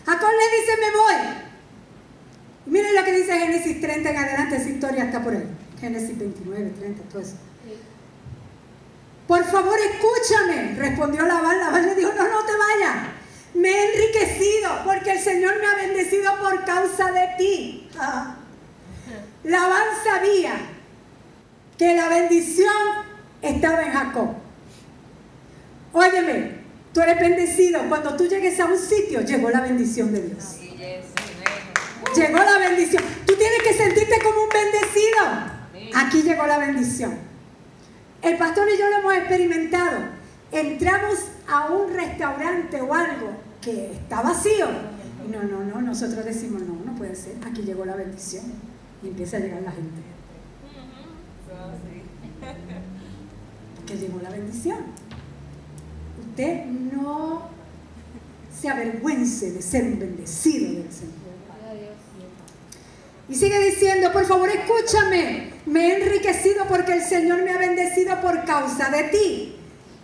Jacob 0.07 0.31
le 0.31 0.59
dice, 0.59 0.73
me 0.81 0.91
voy. 0.97 1.15
Miren 2.67 2.95
lo 2.97 3.05
que 3.05 3.13
dice 3.13 3.39
Génesis 3.39 3.81
30 3.81 4.11
en 4.11 4.17
adelante, 4.17 4.57
esa 4.57 4.71
historia 4.71 5.05
está 5.05 5.23
por 5.23 5.35
ahí. 5.35 5.47
Génesis 5.81 6.19
29, 6.19 6.73
30, 6.79 7.03
todo 7.05 7.23
eso. 7.23 7.37
Por 9.27 9.45
favor, 9.45 9.79
escúchame, 9.79 10.75
respondió 10.77 11.25
Labán. 11.27 11.59
Labán 11.59 11.87
le 11.87 11.95
dijo, 11.95 12.13
no, 12.13 12.29
no 12.29 12.45
te 12.45 12.53
vayas. 12.53 13.09
Me 13.55 13.71
he 13.71 13.95
enriquecido 13.95 14.71
porque 14.85 15.13
el 15.13 15.21
Señor 15.21 15.55
me 15.61 15.67
ha 15.67 15.77
bendecido 15.77 16.37
por 16.41 16.65
causa 16.65 17.11
de 17.13 17.29
ti. 17.39 17.89
Ah. 17.99 18.37
Labán 19.45 19.87
sabía 20.03 20.57
que 21.79 21.95
la 21.95 22.09
bendición 22.09 22.75
estaba 23.41 23.83
en 23.83 23.93
Jacob. 23.93 24.29
Óyeme, 25.93 26.59
tú 26.93 27.01
eres 27.01 27.19
bendecido. 27.21 27.89
Cuando 27.89 28.17
tú 28.17 28.27
llegues 28.27 28.59
a 28.61 28.67
un 28.67 28.79
sitio, 28.79 29.21
llegó 29.21 29.51
la 29.51 29.61
bendición 29.61 30.13
de 30.13 30.23
Dios. 30.23 30.57
Llegó 32.15 32.39
la 32.39 32.59
bendición. 32.59 33.03
Tú 33.27 33.35
tienes 33.37 33.63
que 33.63 33.73
sentirte 33.73 34.21
como 34.23 34.43
un 34.43 34.49
bendecido. 34.49 35.95
Aquí 35.95 36.23
llegó 36.23 36.47
la 36.47 36.59
bendición. 36.59 37.34
El 38.25 38.39
pastor 38.39 38.67
y 38.75 38.79
yo 38.79 38.89
lo 38.89 38.99
hemos 38.99 39.15
experimentado. 39.15 39.99
Entramos 40.51 41.19
a 41.47 41.71
un 41.71 41.93
restaurante 41.93 42.81
o 42.81 42.95
algo 42.95 43.33
que 43.61 43.93
está 43.93 44.23
vacío. 44.23 44.67
Y 45.27 45.31
no, 45.31 45.43
no, 45.43 45.63
no, 45.63 45.83
nosotros 45.83 46.25
decimos, 46.25 46.63
no, 46.63 46.75
no 46.87 46.97
puede 46.97 47.15
ser. 47.17 47.35
Aquí 47.47 47.63
llegó 47.63 47.85
la 47.85 47.97
bendición. 47.97 48.45
Y 49.03 49.09
empieza 49.09 49.37
a 49.37 49.41
llegar 49.41 49.61
la 49.61 49.73
gente. 49.73 50.01
Porque 53.77 53.99
llegó 53.99 54.21
la 54.23 54.31
bendición. 54.31 54.79
Usted 56.31 56.65
no 56.65 57.43
se 58.59 58.71
avergüence 58.71 59.53
de 59.53 59.61
ser 59.61 59.85
un 59.85 59.99
bendecido 59.99 60.73
del 60.83 60.91
Señor. 60.91 61.24
Y 63.29 63.35
sigue 63.35 63.59
diciendo, 63.59 64.13
por 64.13 64.27
favor, 64.27 64.49
escúchame. 64.51 65.53
Me 65.67 65.89
he 65.89 66.03
enriquecido 66.03 66.67
porque 66.67 66.93
el 66.93 67.03
Señor 67.03 67.43
me 67.43 67.53
ha 67.53 67.59
bendecido 67.59 68.21
por 68.21 68.45
causa 68.45 68.91
de 68.91 69.05
ti. 69.05 69.57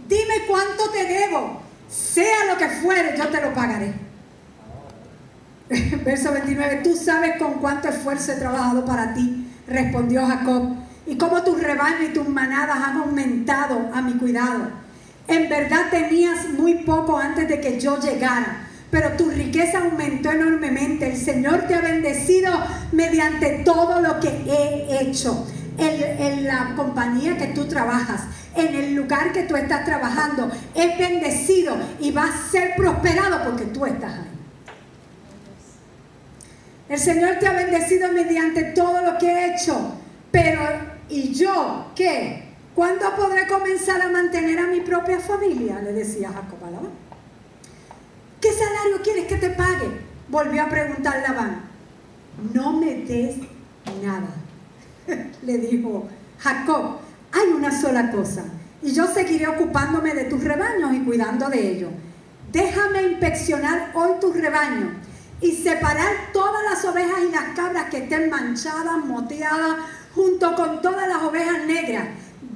Dime 0.08 0.46
cuánto 0.48 0.90
te 0.90 1.04
debo. 1.04 1.60
Sea 1.88 2.46
lo 2.46 2.56
que 2.56 2.68
fuere, 2.68 3.14
yo 3.18 3.28
te 3.28 3.42
lo 3.42 3.52
pagaré. 3.52 3.92
Verso 6.04 6.32
29, 6.32 6.80
tú 6.82 6.96
sabes 6.96 7.36
con 7.36 7.54
cuánto 7.54 7.88
esfuerzo 7.88 8.32
he 8.32 8.36
trabajado 8.36 8.84
para 8.84 9.12
ti, 9.14 9.46
respondió 9.68 10.26
Jacob, 10.26 10.76
y 11.06 11.16
cómo 11.16 11.42
tus 11.44 11.60
rebaños 11.60 12.10
y 12.10 12.12
tus 12.12 12.28
manadas 12.28 12.76
han 12.76 12.96
aumentado 12.96 13.90
a 13.92 14.00
mi 14.02 14.14
cuidado. 14.14 14.68
En 15.28 15.48
verdad 15.48 15.90
tenías 15.90 16.48
muy 16.48 16.76
poco 16.84 17.18
antes 17.18 17.48
de 17.48 17.60
que 17.60 17.78
yo 17.78 18.00
llegara 18.00 18.70
pero 18.90 19.16
tu 19.16 19.30
riqueza 19.30 19.78
aumentó 19.78 20.32
enormemente. 20.32 21.10
El 21.10 21.16
Señor 21.16 21.66
te 21.66 21.74
ha 21.74 21.80
bendecido 21.80 22.52
mediante 22.92 23.62
todo 23.64 24.00
lo 24.00 24.20
que 24.20 24.28
he 24.28 25.02
hecho. 25.02 25.46
En, 25.78 26.44
la 26.44 26.74
compañía 26.76 27.38
que 27.38 27.46
tú 27.48 27.64
trabajas, 27.64 28.24
en 28.54 28.74
el 28.74 28.94
lugar 28.94 29.32
que 29.32 29.44
tú 29.44 29.56
estás 29.56 29.82
trabajando, 29.86 30.50
es 30.74 30.98
bendecido 30.98 31.74
y 32.00 32.10
va 32.10 32.24
a 32.24 32.50
ser 32.50 32.74
prosperado 32.76 33.42
porque 33.44 33.64
tú 33.64 33.86
estás 33.86 34.12
ahí. 34.12 34.30
El 36.90 36.98
Señor 36.98 37.36
te 37.38 37.46
ha 37.46 37.52
bendecido 37.54 38.12
mediante 38.12 38.64
todo 38.64 39.00
lo 39.00 39.16
que 39.16 39.26
he 39.26 39.54
hecho, 39.54 39.94
pero 40.30 40.60
¿y 41.08 41.32
yo 41.32 41.92
qué? 41.94 42.50
¿Cuándo 42.74 43.14
podré 43.16 43.46
comenzar 43.46 44.02
a 44.02 44.08
mantener 44.08 44.58
a 44.58 44.66
mi 44.66 44.80
propia 44.80 45.18
familia? 45.18 45.80
Le 45.80 45.92
decía 45.92 46.28
Jacob 46.28 46.58
a 46.66 46.70
Labán. 46.70 46.90
¿Qué 48.40 48.52
salario 48.52 49.00
quieres 49.02 49.26
que 49.26 49.36
te 49.36 49.50
pague? 49.50 49.88
Volvió 50.28 50.62
a 50.62 50.68
preguntar 50.68 51.22
Labán. 51.26 51.69
No 52.52 52.72
me 52.72 53.04
des 53.04 53.36
nada. 54.02 54.34
Le 55.42 55.58
dijo 55.58 56.08
Jacob, 56.38 56.98
hay 57.32 57.48
una 57.54 57.70
sola 57.70 58.10
cosa, 58.10 58.44
y 58.82 58.92
yo 58.92 59.06
seguiré 59.06 59.46
ocupándome 59.46 60.14
de 60.14 60.24
tus 60.24 60.42
rebaños 60.42 60.94
y 60.94 61.00
cuidando 61.00 61.48
de 61.48 61.70
ellos. 61.70 61.90
Déjame 62.50 63.02
inspeccionar 63.02 63.92
hoy 63.94 64.12
tus 64.20 64.34
rebaños 64.34 64.92
y 65.40 65.52
separar 65.52 66.32
todas 66.32 66.62
las 66.68 66.84
ovejas 66.84 67.20
y 67.28 67.32
las 67.32 67.56
cabras 67.56 67.90
que 67.90 67.98
estén 67.98 68.28
manchadas, 68.28 69.04
moteadas, 69.04 69.76
junto 70.14 70.54
con 70.56 70.82
todas 70.82 71.08
las 71.08 71.22
ovejas 71.22 71.66
negras. 71.66 72.08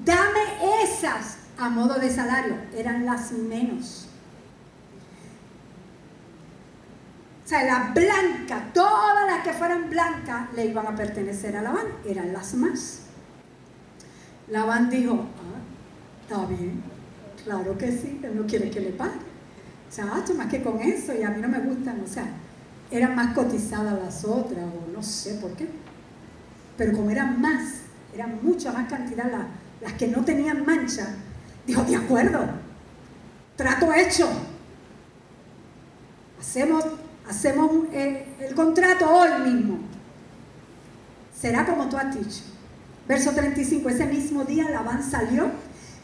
Dame 0.05 0.41
esas 0.83 1.37
a 1.59 1.69
modo 1.69 1.95
de 1.95 2.11
salario. 2.11 2.57
Eran 2.77 3.07
las 3.07 3.33
menos. 3.33 4.09
O 7.45 7.47
sea, 7.47 7.65
las 7.65 7.93
blancas, 7.93 8.73
todas 8.73 9.27
las 9.27 9.45
que 9.45 9.53
fueran 9.53 9.91
blancas 9.91 10.53
le 10.55 10.67
iban 10.67 10.87
a 10.87 10.97
pertenecer 10.97 11.57
a 11.57 11.63
Labán, 11.63 11.87
eran 12.07 12.33
las 12.33 12.55
más. 12.55 13.01
Labán 14.49 14.89
dijo, 14.89 15.13
ah, 15.13 16.23
está 16.23 16.47
bien, 16.47 16.83
claro 17.45 17.77
que 17.77 17.93
sí, 17.93 18.19
él 18.23 18.37
no 18.37 18.47
quiere 18.47 18.71
que 18.71 18.81
le 18.81 18.91
pague. 18.91 19.35
O 19.89 19.93
sea, 19.93 20.07
más 20.07 20.49
que 20.51 20.63
con 20.63 20.81
eso, 20.81 21.15
y 21.15 21.23
a 21.23 21.31
mí 21.31 21.41
no 21.41 21.49
me 21.49 21.61
gustan, 21.61 22.01
o 22.03 22.07
sea, 22.07 22.27
eran 22.91 23.15
más 23.15 23.35
cotizadas 23.35 24.03
las 24.03 24.25
otras, 24.25 24.65
o 24.65 24.93
no 24.93 25.03
sé 25.03 25.35
por 25.35 25.53
qué. 25.53 25.69
Pero 26.77 26.97
como 26.97 27.11
eran 27.11 27.41
más, 27.41 27.75
eran 28.15 28.39
mucha 28.43 28.73
más 28.73 28.89
cantidad 28.89 29.31
las, 29.81 29.93
que 29.95 30.09
no 30.09 30.25
tenían 30.25 30.65
mancha, 30.65 31.15
dijo, 31.67 31.83
de 31.85 31.97
acuerdo, 31.97 32.41
trato 33.57 33.93
hecho. 33.93 34.29
Hacemos, 36.41 36.85
hacemos 37.29 37.71
el, 37.93 38.25
el 38.41 38.55
contrato 38.55 39.09
hoy 39.11 39.53
mismo. 39.53 39.79
Será 41.39 41.67
como 41.67 41.89
tú 41.89 41.97
has 41.97 42.15
dicho. 42.15 42.43
Verso 43.07 43.33
35, 43.33 43.89
ese 43.89 44.07
mismo 44.07 44.45
día 44.45 44.71
Labán 44.71 45.03
salió 45.03 45.51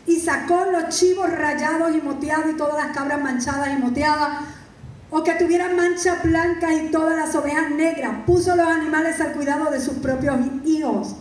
y 0.06 0.20
sacó 0.20 0.66
los 0.70 0.88
chivos 0.88 1.30
rayados 1.30 1.94
y 1.94 2.00
moteados 2.00 2.50
y 2.50 2.56
todas 2.56 2.84
las 2.84 2.94
cabras 2.94 3.22
manchadas 3.22 3.70
y 3.72 3.80
moteadas 3.80 4.44
o 5.10 5.24
que 5.24 5.34
tuvieran 5.34 5.76
manchas 5.76 6.22
blancas 6.22 6.72
y 6.72 6.90
todas 6.90 7.16
las 7.16 7.34
ovejas 7.34 7.70
negras. 7.70 8.12
Puso 8.26 8.54
los 8.54 8.66
animales 8.66 9.20
al 9.20 9.32
cuidado 9.32 9.70
de 9.70 9.80
sus 9.80 9.94
propios 9.94 10.36
hijos, 10.64 11.16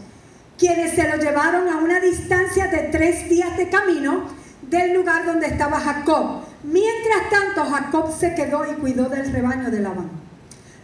quienes 0.58 0.94
se 0.94 1.08
los 1.08 1.24
llevaron 1.24 1.68
a 1.70 1.78
una 1.78 2.00
distancia 2.00 2.68
de 2.68 2.90
tres 2.92 3.30
días 3.30 3.58
de 3.58 3.70
camino 3.70 4.26
del 4.69 4.93
lugar 4.93 5.25
donde 5.25 5.47
estaba 5.47 5.79
Jacob. 5.79 6.41
Mientras 6.63 7.29
tanto, 7.29 7.65
Jacob 7.65 8.13
se 8.17 8.36
quedó 8.36 8.69
y 8.69 8.75
cuidó 8.75 9.10
del 9.10 9.32
rebaño 9.32 9.71
de 9.71 9.79
Labán. 9.79 10.10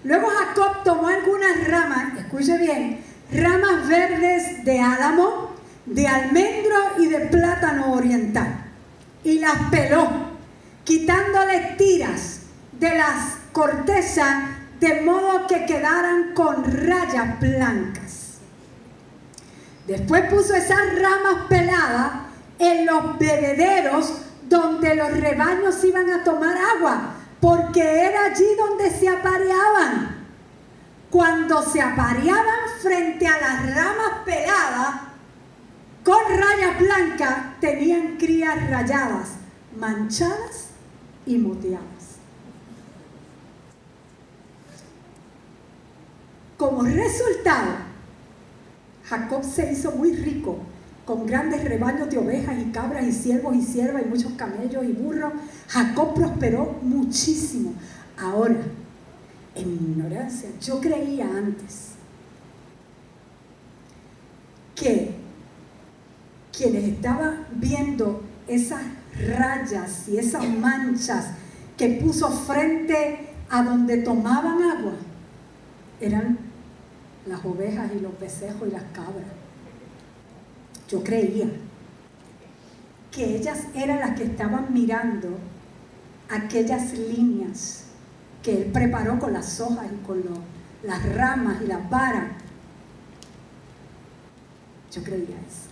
Luego 0.03 0.27
Jacob 0.27 0.83
tomó 0.83 1.07
algunas 1.07 1.67
ramas, 1.67 2.17
escuche 2.17 2.57
bien, 2.57 3.03
ramas 3.31 3.87
verdes 3.87 4.63
de 4.63 4.79
álamo, 4.79 5.55
de 5.85 6.07
almendro 6.07 6.75
y 6.99 7.07
de 7.07 7.19
plátano 7.21 7.93
oriental, 7.93 8.65
y 9.23 9.39
las 9.39 9.57
peló, 9.71 10.07
quitándole 10.83 11.75
tiras 11.77 12.41
de 12.71 12.95
las 12.95 13.37
cortezas 13.51 14.43
de 14.79 15.01
modo 15.01 15.47
que 15.47 15.65
quedaran 15.65 16.33
con 16.33 16.63
rayas 16.63 17.39
blancas. 17.39 18.37
Después 19.87 20.29
puso 20.29 20.53
esas 20.55 20.99
ramas 20.99 21.45
peladas 21.47 22.11
en 22.59 22.85
los 22.85 23.17
bebederos 23.17 24.13
donde 24.47 24.95
los 24.95 25.11
rebaños 25.11 25.83
iban 25.83 26.09
a 26.09 26.23
tomar 26.23 26.55
agua, 26.77 27.15
porque 27.39 27.81
era 27.81 28.25
allí 28.25 28.45
donde 28.57 28.89
se 28.89 29.09
apareaban. 29.09 30.25
Cuando 31.09 31.61
se 31.61 31.81
apareaban 31.81 32.69
frente 32.81 33.27
a 33.27 33.39
las 33.39 33.75
ramas 33.75 34.11
peladas, 34.25 34.95
con 36.03 36.21
rayas 36.29 36.79
blancas, 36.79 37.59
tenían 37.59 38.17
crías 38.17 38.69
rayadas, 38.69 39.29
manchadas 39.75 40.67
y 41.25 41.37
moteadas. 41.37 41.85
Como 46.57 46.83
resultado, 46.83 47.71
Jacob 49.05 49.43
se 49.43 49.71
hizo 49.71 49.91
muy 49.91 50.13
rico 50.13 50.59
con 51.05 51.27
grandes 51.27 51.63
rebaños 51.63 52.09
de 52.09 52.17
ovejas 52.17 52.55
y 52.59 52.71
cabras 52.71 53.05
y 53.05 53.11
siervos 53.11 53.55
y 53.55 53.61
siervas 53.61 54.03
y 54.05 54.09
muchos 54.09 54.33
camellos 54.33 54.83
y 54.83 54.91
burros. 54.91 55.33
Jacob 55.67 56.15
prosperó 56.15 56.79
muchísimo. 56.81 57.73
Ahora, 58.17 58.55
en 59.53 59.69
mi 59.69 59.91
ignorancia, 59.91 60.49
yo 60.61 60.81
creía 60.81 61.25
antes 61.25 61.91
que 64.73 65.15
quienes 66.55 66.85
estaban 66.85 67.45
viendo 67.51 68.23
esas 68.47 68.81
rayas 69.37 70.07
y 70.07 70.17
esas 70.17 70.47
manchas 70.47 71.27
que 71.77 71.89
puso 72.01 72.29
frente 72.29 73.29
a 73.49 73.63
donde 73.63 73.97
tomaban 73.97 74.61
agua 74.63 74.93
eran 76.01 76.37
las 77.25 77.43
ovejas 77.45 77.91
y 77.95 77.99
los 77.99 78.19
becejos 78.19 78.67
y 78.67 78.71
las 78.71 78.83
cabras. 78.93 79.44
Yo 80.87 81.03
creía 81.03 81.47
que 83.11 83.37
ellas 83.37 83.63
eran 83.73 83.99
las 83.99 84.17
que 84.17 84.25
estaban 84.25 84.73
mirando 84.73 85.37
aquellas 86.29 86.93
líneas 86.93 87.85
que 88.43 88.63
él 88.63 88.71
preparó 88.71 89.17
con 89.19 89.33
las 89.33 89.59
hojas 89.59 89.87
y 89.91 90.05
con 90.05 90.23
las 90.83 91.15
ramas 91.15 91.61
y 91.63 91.67
las 91.67 91.89
varas. 91.89 92.31
Yo 94.91 95.03
creía 95.03 95.35
eso. 95.47 95.69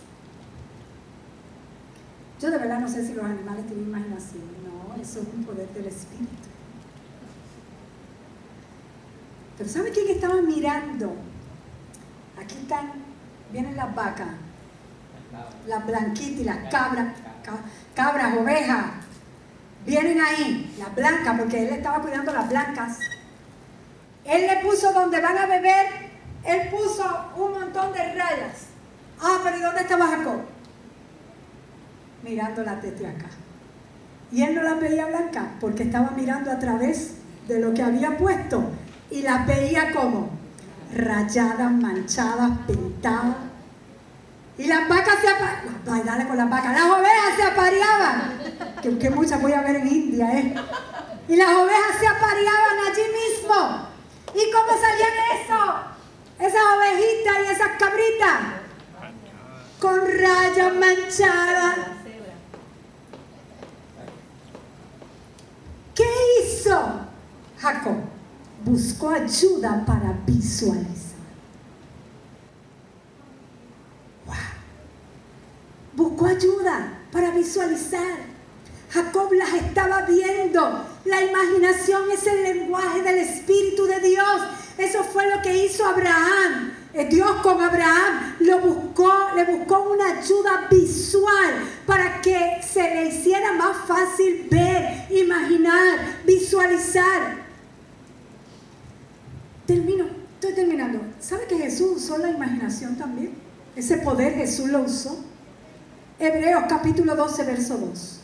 Yo 2.40 2.50
de 2.50 2.58
verdad 2.58 2.80
no 2.80 2.88
sé 2.88 3.06
si 3.06 3.14
los 3.14 3.24
animales 3.24 3.66
tienen 3.66 3.86
imaginación. 3.86 4.42
No, 4.64 5.00
eso 5.00 5.20
es 5.20 5.26
un 5.34 5.44
poder 5.44 5.68
del 5.68 5.86
espíritu. 5.86 6.48
Pero 9.56 9.70
¿sabe 9.70 9.90
quién 9.90 10.08
estaba 10.08 10.42
mirando? 10.42 11.14
Aquí 12.38 12.56
están, 12.56 12.92
vienen 13.52 13.76
las 13.76 13.94
vacas, 13.94 14.28
las 15.66 15.86
blanquitas 15.86 16.40
y 16.40 16.44
las 16.44 16.70
cabras, 16.70 17.14
cabras, 17.94 18.36
ovejas. 18.38 18.84
Vienen 19.86 20.20
ahí, 20.20 20.74
las 20.78 20.94
blancas, 20.94 21.38
porque 21.38 21.62
él 21.66 21.74
estaba 21.74 22.00
cuidando 22.00 22.32
las 22.32 22.48
blancas. 22.48 22.98
Él 24.24 24.46
le 24.46 24.56
puso 24.62 24.92
donde 24.92 25.20
van 25.20 25.36
a 25.36 25.46
beber, 25.46 25.86
él 26.44 26.68
puso 26.70 27.04
un 27.36 27.52
montón 27.52 27.92
de 27.92 28.14
rayas. 28.14 28.68
Ah, 29.20 29.40
pero 29.44 29.58
¿y 29.58 29.60
dónde 29.60 29.82
estaba 29.82 30.06
Jacob? 30.06 30.40
Mirando 32.22 32.62
la 32.62 32.80
tetraca. 32.80 33.26
Y 34.32 34.42
él 34.42 34.54
no 34.54 34.62
la 34.62 34.74
veía 34.74 35.06
blanca 35.06 35.52
porque 35.60 35.84
estaba 35.84 36.10
mirando 36.10 36.50
a 36.50 36.58
través 36.58 37.16
de 37.46 37.60
lo 37.60 37.74
que 37.74 37.82
había 37.82 38.16
puesto 38.16 38.64
y 39.10 39.22
las 39.22 39.46
veía 39.46 39.92
como 39.92 40.30
rayadas, 40.94 41.72
manchadas, 41.72 42.50
pintadas. 42.66 43.36
Y 44.56 44.66
las 44.66 44.88
vacas 44.88 45.16
se 45.20 45.28
apareaban. 45.28 46.04
dale 46.04 46.28
con 46.28 46.36
las 46.36 46.48
vacas. 46.48 46.72
Las 46.72 46.84
ovejas 46.84 47.36
se 47.36 47.42
apareaban. 47.42 49.00
Que, 49.00 49.10
muchas 49.10 49.40
voy 49.40 49.52
a 49.52 49.62
ver 49.62 49.76
en 49.76 49.88
India, 49.88 50.32
¿eh? 50.38 50.54
Y 51.28 51.36
las 51.36 51.48
ovejas 51.48 51.98
se 51.98 52.06
apareaban 52.06 52.78
allí 52.86 53.02
mismo. 53.02 53.88
¿Y 54.34 54.50
cómo 54.52 54.72
salían 54.80 55.12
eso? 55.42 55.74
Esas 56.38 56.62
ovejitas 56.76 57.36
y 57.40 57.52
esas 57.52 57.78
cabritas. 57.78 58.40
Con 59.80 60.00
rayas 60.00 60.74
manchadas. 60.74 61.76
¿Qué 65.94 66.04
hizo 66.42 67.00
Jacob? 67.60 68.14
buscó 68.64 69.10
ayuda 69.10 69.84
para 69.86 70.14
visualizar. 70.26 71.14
Wow. 74.26 76.03
Buscó 76.14 76.26
ayuda 76.26 77.00
para 77.10 77.32
visualizar. 77.32 78.18
Jacob 78.88 79.32
las 79.32 79.52
estaba 79.52 80.02
viendo. 80.02 80.86
La 81.04 81.24
imaginación 81.24 82.08
es 82.12 82.24
el 82.28 82.44
lenguaje 82.44 83.02
del 83.02 83.18
Espíritu 83.18 83.84
de 83.86 83.98
Dios. 83.98 84.42
Eso 84.78 85.02
fue 85.02 85.28
lo 85.28 85.42
que 85.42 85.64
hizo 85.64 85.84
Abraham. 85.84 86.72
Eh, 86.92 87.08
Dios 87.10 87.32
con 87.42 87.60
Abraham 87.60 88.36
lo 88.38 88.60
buscó, 88.60 89.12
le 89.34 89.44
buscó 89.44 89.92
una 89.92 90.20
ayuda 90.20 90.68
visual 90.70 91.64
para 91.84 92.20
que 92.20 92.60
se 92.62 92.82
le 92.94 93.06
hiciera 93.06 93.52
más 93.54 93.76
fácil 93.88 94.46
ver, 94.48 95.06
imaginar, 95.10 95.98
visualizar. 96.24 97.38
Termino, 99.66 100.06
estoy 100.34 100.54
terminando. 100.54 101.00
¿Sabe 101.18 101.46
que 101.48 101.58
Jesús 101.58 102.04
usó 102.04 102.18
la 102.18 102.30
imaginación 102.30 102.94
también? 102.94 103.32
Ese 103.74 103.96
poder 103.96 104.34
Jesús 104.34 104.68
lo 104.68 104.82
usó. 104.82 105.33
Hebreos 106.18 106.64
capítulo 106.68 107.16
12, 107.16 107.44
verso 107.44 107.76
2. 107.78 108.20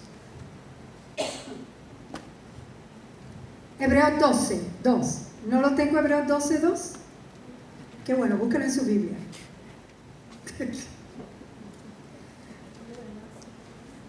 Hebreos 3.81 4.18
12, 4.20 4.61
2. 4.83 5.18
¿No 5.46 5.61
lo 5.61 5.74
tengo 5.74 5.98
Hebreos 5.98 6.26
12, 6.29 6.59
2? 6.59 6.92
Qué 8.05 8.14
bueno, 8.14 8.37
búsquenlo 8.37 8.66
en 8.66 8.72
su 8.72 8.85
Biblia. 8.85 9.16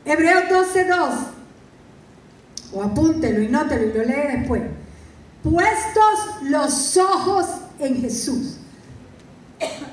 Hebreos 0.06 0.44
12, 0.50 0.86
2. 0.86 1.14
O 2.74 2.84
apúntelo 2.84 3.42
y 3.42 3.48
nótelo 3.48 3.86
y 3.88 3.94
lo 3.94 4.04
lee 4.04 4.38
después. 4.38 4.64
Puestos 5.44 6.42
los 6.44 6.98
ojos 6.98 7.48
en 7.80 8.00
Jesús, 8.00 8.58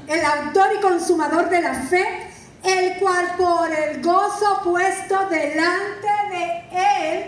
el 0.06 0.24
autor 0.24 0.66
y 0.78 0.82
consumador 0.82 1.48
de 1.48 1.62
la 1.62 1.74
fe, 1.74 2.27
el 2.68 2.98
cual 2.98 3.34
por 3.36 3.70
el 3.72 4.02
gozo 4.02 4.60
puesto 4.64 5.28
delante 5.28 6.08
de 6.30 7.14
él, 7.14 7.24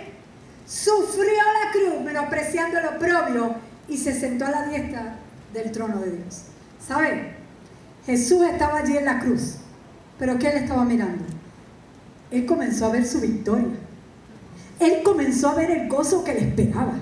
sufrió 0.66 1.24
la 1.24 1.72
cruz, 1.72 2.04
menospreciando 2.04 2.78
el 2.78 2.86
oprobio, 2.86 3.54
y 3.88 3.96
se 3.96 4.18
sentó 4.18 4.46
a 4.46 4.50
la 4.50 4.66
diestra 4.66 5.16
del 5.52 5.72
trono 5.72 5.98
de 6.00 6.12
Dios. 6.12 6.42
¿Saben? 6.86 7.36
Jesús 8.06 8.42
estaba 8.42 8.78
allí 8.78 8.96
en 8.96 9.04
la 9.04 9.20
cruz, 9.20 9.56
pero 10.18 10.38
¿qué 10.38 10.48
él 10.48 10.58
estaba 10.58 10.84
mirando? 10.84 11.24
Él 12.30 12.46
comenzó 12.46 12.86
a 12.86 12.90
ver 12.90 13.06
su 13.06 13.20
victoria. 13.20 13.76
Él 14.78 15.02
comenzó 15.02 15.50
a 15.50 15.54
ver 15.54 15.70
el 15.70 15.88
gozo 15.88 16.22
que 16.24 16.34
le 16.34 16.40
esperaba. 16.40 16.94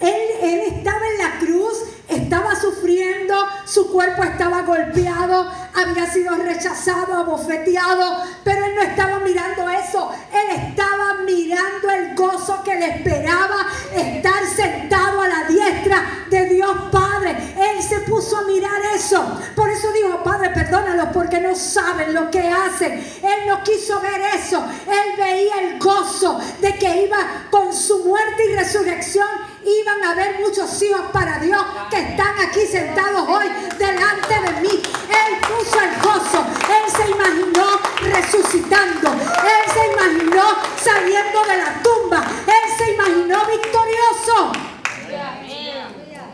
Él, 0.00 0.14
él 0.42 0.60
estaba 0.74 1.00
en 1.12 1.18
la 1.18 1.38
cruz 1.38 1.84
estaba 2.08 2.56
sufriendo, 2.56 3.34
su 3.66 3.92
cuerpo 3.92 4.22
estaba 4.24 4.62
golpeado, 4.62 5.50
había 5.78 6.10
sido 6.10 6.34
rechazado, 6.34 7.14
abofeteado, 7.14 8.22
pero 8.44 8.64
él 8.64 8.74
no 8.74 8.82
estaba 8.82 9.20
mirando 9.20 9.68
eso, 9.70 10.10
él 10.32 10.56
estaba 10.56 11.14
mirando 11.24 11.90
el 11.90 12.14
gozo 12.14 12.62
que 12.64 12.74
le 12.74 12.86
esperaba 12.96 13.66
estar 13.94 14.46
sentado 14.46 15.20
a 15.20 15.28
la 15.28 15.44
diestra 15.44 16.24
de 16.30 16.46
Dios 16.46 16.76
Padre. 16.90 17.36
Él 17.56 17.82
se 17.82 18.00
puso 18.00 18.38
a 18.38 18.42
mirar 18.42 18.80
eso. 18.94 19.40
Por 19.54 19.70
eso 19.70 19.92
dijo, 19.92 20.22
Padre, 20.22 20.50
perdónalos 20.50 21.08
porque 21.12 21.40
no 21.40 21.54
saben 21.54 22.14
lo 22.14 22.30
que 22.30 22.48
hacen. 22.48 22.92
Él 22.92 23.46
no 23.46 23.62
quiso 23.62 24.00
ver 24.00 24.20
eso. 24.34 24.64
Él 24.86 25.16
veía 25.16 25.60
el 25.60 25.78
gozo 25.78 26.40
de 26.60 26.74
que 26.76 27.04
iba 27.04 27.18
con 27.50 27.72
su 27.72 28.04
muerte 28.04 28.50
y 28.50 28.54
resurrección 28.54 29.28
iban 29.64 30.04
a 30.04 30.10
haber 30.12 30.40
muchos 30.40 30.82
hijos 30.82 31.02
para 31.12 31.38
Dios 31.38 31.60
que 31.90 31.98
están 31.98 32.38
aquí 32.40 32.60
sentados 32.66 33.28
hoy 33.28 33.46
delante 33.78 34.34
de 34.40 34.60
mí. 34.62 34.82
Él 35.08 35.40
puso 35.40 35.80
el 35.80 36.00
gozo, 36.02 36.46
él 36.68 36.92
se 36.92 37.10
imaginó 37.10 37.78
resucitando, 38.00 39.10
él 39.12 39.72
se 39.72 39.92
imaginó 39.92 40.44
saliendo 40.76 41.44
de 41.44 41.56
la 41.56 41.82
tumba, 41.82 42.24
él 42.46 42.76
se 42.76 42.94
imaginó 42.94 43.38
victorioso. 43.46 44.52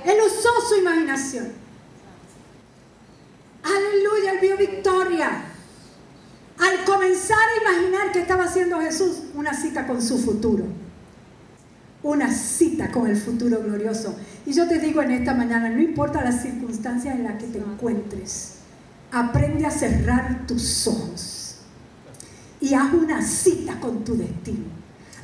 Él 0.04 0.18
usó 0.26 0.50
su 0.68 0.76
imaginación. 0.76 1.52
Aleluya, 3.62 4.32
él 4.32 4.38
vio 4.40 4.56
victoria. 4.56 5.44
Al 6.58 6.84
comenzar 6.84 7.38
a 7.38 7.62
imaginar 7.62 8.12
que 8.12 8.20
estaba 8.20 8.44
haciendo 8.44 8.80
Jesús 8.80 9.22
una 9.34 9.54
cita 9.54 9.86
con 9.86 10.02
su 10.02 10.18
futuro 10.18 10.66
una 12.04 12.30
cita 12.30 12.90
con 12.92 13.08
el 13.08 13.16
futuro 13.16 13.60
glorioso. 13.60 14.14
Y 14.46 14.52
yo 14.52 14.68
te 14.68 14.78
digo 14.78 15.02
en 15.02 15.10
esta 15.10 15.34
mañana, 15.34 15.70
no 15.70 15.80
importa 15.80 16.22
las 16.22 16.42
circunstancias 16.42 17.14
en 17.16 17.24
las 17.24 17.42
que 17.42 17.48
te 17.48 17.58
encuentres, 17.58 18.58
aprende 19.14 19.64
a 19.64 19.70
cerrar 19.70 20.44
tus 20.46 20.88
ojos 20.88 21.56
y 22.60 22.74
haz 22.74 22.92
una 22.92 23.22
cita 23.22 23.78
con 23.78 24.04
tu 24.04 24.16
destino. 24.16 24.64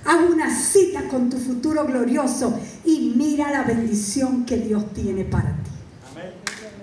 Haz 0.04 0.20
una 0.30 0.54
cita 0.54 1.08
con 1.08 1.28
tu 1.28 1.38
futuro 1.38 1.84
glorioso 1.84 2.58
y 2.84 3.12
mira 3.16 3.50
la 3.50 3.64
bendición 3.64 4.46
que 4.46 4.58
Dios 4.58 4.92
tiene 4.94 5.24
para 5.24 5.48
ti. 5.48 5.70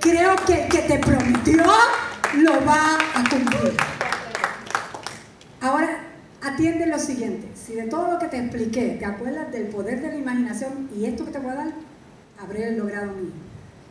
Creo 0.02 0.36
que 0.46 0.66
el 0.66 0.70
que 0.70 0.80
te 0.80 1.00
prometió 1.00 1.64
lo 2.36 2.66
va 2.66 2.98
a 3.16 3.30
cumplir. 3.30 3.74
Ahora, 5.62 6.00
atiende 6.44 6.86
lo 6.88 7.00
siguiente. 7.00 7.50
Si 7.56 7.74
de 7.74 7.84
todo 7.84 8.12
lo 8.12 8.20
que 8.20 8.28
te 8.28 8.38
expliqué 8.38 8.98
te 9.00 9.06
acuerdas 9.06 9.52
del 9.52 9.68
poder 9.68 10.02
de 10.02 10.10
la 10.10 10.18
imaginación 10.18 10.90
y 10.96 11.06
esto 11.06 11.26
que 11.26 11.32
te 11.32 11.40
voy 11.40 11.52
a 11.52 11.56
dar, 11.56 11.74
habré 12.40 12.72
logrado 12.74 13.14
mi, 13.14 13.32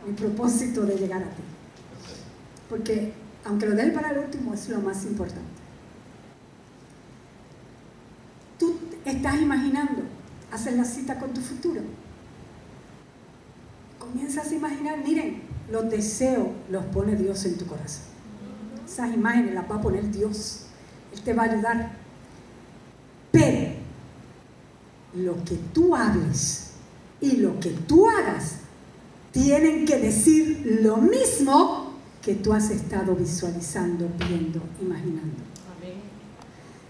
mi 0.07 0.13
propósito 0.15 0.85
de 0.85 0.95
llegar 0.95 1.23
a 1.23 1.25
ti. 1.25 1.56
Porque 2.69 3.13
aunque 3.45 3.65
lo 3.65 3.75
den 3.75 3.93
para 3.93 4.11
el 4.11 4.19
último, 4.19 4.53
es 4.53 4.67
lo 4.69 4.79
más 4.79 5.03
importante. 5.05 5.41
Tú 8.59 8.77
estás 9.05 9.41
imaginando 9.41 10.01
hacer 10.51 10.73
la 10.73 10.83
cita 10.83 11.19
con 11.19 11.33
tu 11.33 11.41
futuro. 11.41 11.81
Comienzas 13.99 14.51
a 14.51 14.55
imaginar, 14.55 14.97
miren, 15.03 15.41
los 15.71 15.89
deseos 15.89 16.47
los 16.69 16.85
pone 16.85 17.15
Dios 17.15 17.45
en 17.45 17.57
tu 17.57 17.65
corazón. 17.65 18.03
Esas 18.85 19.13
imágenes 19.13 19.53
las 19.53 19.69
va 19.69 19.75
a 19.75 19.81
poner 19.81 20.09
Dios. 20.11 20.65
Él 21.13 21.21
te 21.21 21.33
va 21.33 21.43
a 21.43 21.45
ayudar 21.51 21.91
pero 23.37 23.69
lo 25.13 25.43
que 25.43 25.55
tú 25.73 25.95
hables 25.95 26.71
y 27.21 27.37
lo 27.37 27.59
que 27.59 27.69
tú 27.69 28.09
hagas 28.09 28.57
tienen 29.31 29.85
que 29.85 29.97
decir 29.97 30.79
lo 30.81 30.97
mismo 30.97 31.76
que 32.27 32.35
tú 32.35 32.51
has 32.51 32.69
estado 32.71 33.15
visualizando, 33.15 34.05
viendo, 34.19 34.61
imaginando. 34.81 35.37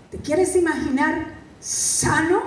¿Te 0.10 0.18
quieres 0.18 0.56
imaginar 0.56 1.28
sano? 1.60 2.42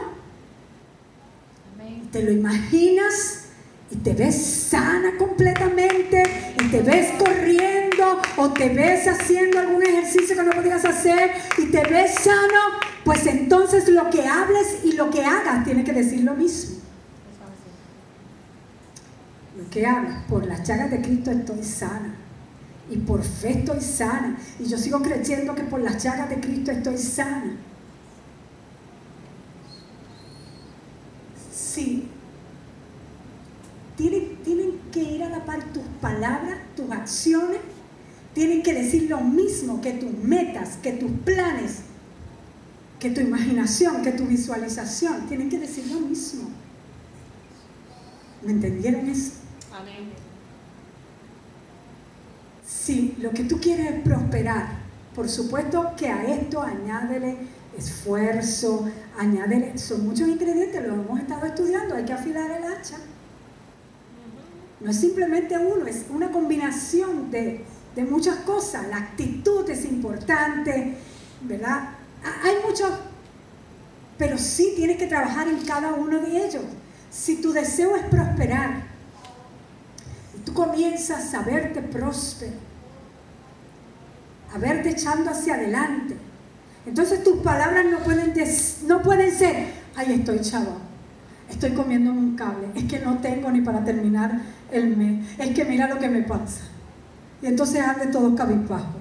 ¿Te 2.11 2.25
lo 2.25 2.33
imaginas 2.33 3.45
y 3.93 3.97
te 3.99 4.13
ves 4.13 4.35
sana 4.45 5.17
completamente 5.19 6.21
y 6.61 6.69
te 6.69 6.83
ves 6.83 7.13
corriendo 7.17 8.21
o 8.37 8.51
te 8.51 8.71
ves 8.71 9.07
haciendo 9.07 9.61
algún 9.61 9.85
ejercicio 9.85 10.35
que 10.35 10.43
no 10.43 10.51
podías 10.51 10.85
hacer 10.85 11.31
y 11.59 11.67
te 11.67 11.83
ves 11.83 12.15
sano, 12.15 12.81
pues 13.05 13.25
entonces 13.29 13.89
lo 13.89 14.11
que 14.11 14.27
hables 14.27 14.81
y 14.83 14.95
lo 14.95 15.11
que 15.11 15.25
hagas 15.25 15.65
tiene 15.65 15.85
que 15.85 15.93
decir 15.93 16.25
lo 16.25 16.35
mismo. 16.35 16.79
Lo 19.57 19.71
que 19.71 19.87
hablas, 19.87 20.25
por 20.25 20.45
las 20.45 20.65
chagas 20.65 20.91
de 20.91 21.01
Cristo 21.01 21.31
estoy 21.31 21.63
sana. 21.63 22.20
Y 22.91 22.97
por 22.97 23.23
fe 23.23 23.61
estoy 23.61 23.81
sana. 23.81 24.39
Y 24.59 24.65
yo 24.65 24.77
sigo 24.77 25.01
creyendo 25.01 25.55
que 25.55 25.63
por 25.63 25.81
las 25.81 26.03
chagas 26.03 26.29
de 26.29 26.41
Cristo 26.41 26.73
estoy 26.73 26.99
sana. 26.99 27.57
Sí, 31.53 32.09
tienen, 34.45 34.81
que 34.93 35.03
ir 35.03 35.23
a 35.23 35.29
la 35.29 35.45
par 35.45 35.63
tus 35.73 35.85
palabras, 36.01 36.59
tus 36.75 36.91
acciones, 36.91 37.61
tienen 38.35 38.63
que 38.63 38.73
decir 38.73 39.09
lo 39.09 39.21
mismo 39.21 39.81
que 39.81 39.93
tus 39.93 40.13
metas, 40.13 40.79
que 40.83 40.93
tus 40.93 41.11
planes, 41.25 41.83
que 42.99 43.11
tu 43.11 43.21
imaginación, 43.21 44.03
que 44.03 44.13
tu 44.13 44.25
visualización, 44.25 45.27
tienen 45.29 45.49
que 45.49 45.59
decir 45.59 45.87
lo 45.89 46.01
mismo. 46.01 46.49
¿Me 48.43 48.53
entendieron 48.53 49.09
eso? 49.09 49.33
Amén. 49.73 50.30
Si 52.81 53.15
lo 53.21 53.31
que 53.31 53.45
tú 53.45 53.61
quieres 53.61 53.91
es 53.91 54.01
prosperar, 54.03 54.69
por 55.15 55.29
supuesto 55.29 55.93
que 55.99 56.09
a 56.09 56.25
esto 56.25 56.63
añádele 56.63 57.37
esfuerzo, 57.77 58.89
añádele, 59.19 59.77
son 59.77 60.07
muchos 60.07 60.27
ingredientes, 60.27 60.87
lo 60.87 60.95
hemos 60.95 61.21
estado 61.21 61.45
estudiando, 61.45 61.95
hay 61.95 62.05
que 62.07 62.15
afilar 62.15 62.51
el 62.51 62.65
hacha. 62.65 62.97
No 64.81 64.91
es 64.91 64.97
simplemente 64.97 65.59
uno, 65.59 65.87
es 65.87 66.07
una 66.09 66.31
combinación 66.31 67.31
de, 67.31 67.67
muchas 68.09 68.37
cosas. 68.37 68.89
La 68.89 68.97
actitud 68.97 69.69
es 69.69 69.85
importante, 69.85 70.97
¿verdad? 71.43 71.91
Hay 72.43 72.55
muchos, 72.67 72.91
pero 74.17 74.39
sí 74.39 74.73
tienes 74.75 74.97
que 74.97 75.07
trabajar 75.07 75.49
en 75.49 75.59
cada 75.67 75.93
uno 75.93 76.19
de 76.19 76.47
ellos. 76.47 76.63
Si 77.11 77.43
tu 77.43 77.53
deseo 77.53 77.95
es 77.95 78.05
prosperar, 78.05 78.85
tú 80.47 80.55
comienzas 80.55 81.35
a 81.35 81.43
verte 81.43 81.83
próspero, 81.83 82.70
a 84.53 84.59
verte 84.59 84.91
echando 84.91 85.31
hacia 85.31 85.55
adelante, 85.55 86.17
entonces 86.87 87.23
tus 87.23 87.39
palabras 87.39 87.85
no 87.91 87.99
pueden, 87.99 88.35
no 88.87 89.03
pueden 89.03 89.37
ser, 89.37 89.67
ahí 89.97 90.13
estoy 90.13 90.41
chavo, 90.41 90.79
estoy 91.49 91.71
comiendo 91.73 92.11
un 92.11 92.37
cable, 92.37 92.69
es 92.75 92.85
que 92.85 92.99
no 93.01 93.19
tengo 93.19 93.51
ni 93.51 93.61
para 93.61 93.85
terminar 93.85 94.41
el 94.71 94.97
mes, 94.97 95.39
es 95.39 95.55
que 95.55 95.65
mira 95.65 95.89
lo 95.89 95.99
que 95.99 96.09
me 96.09 96.23
pasa. 96.23 96.63
Y 97.43 97.47
entonces 97.47 97.81
ande 97.81 98.07
todo 98.07 98.35
cabizbajo. 98.35 99.01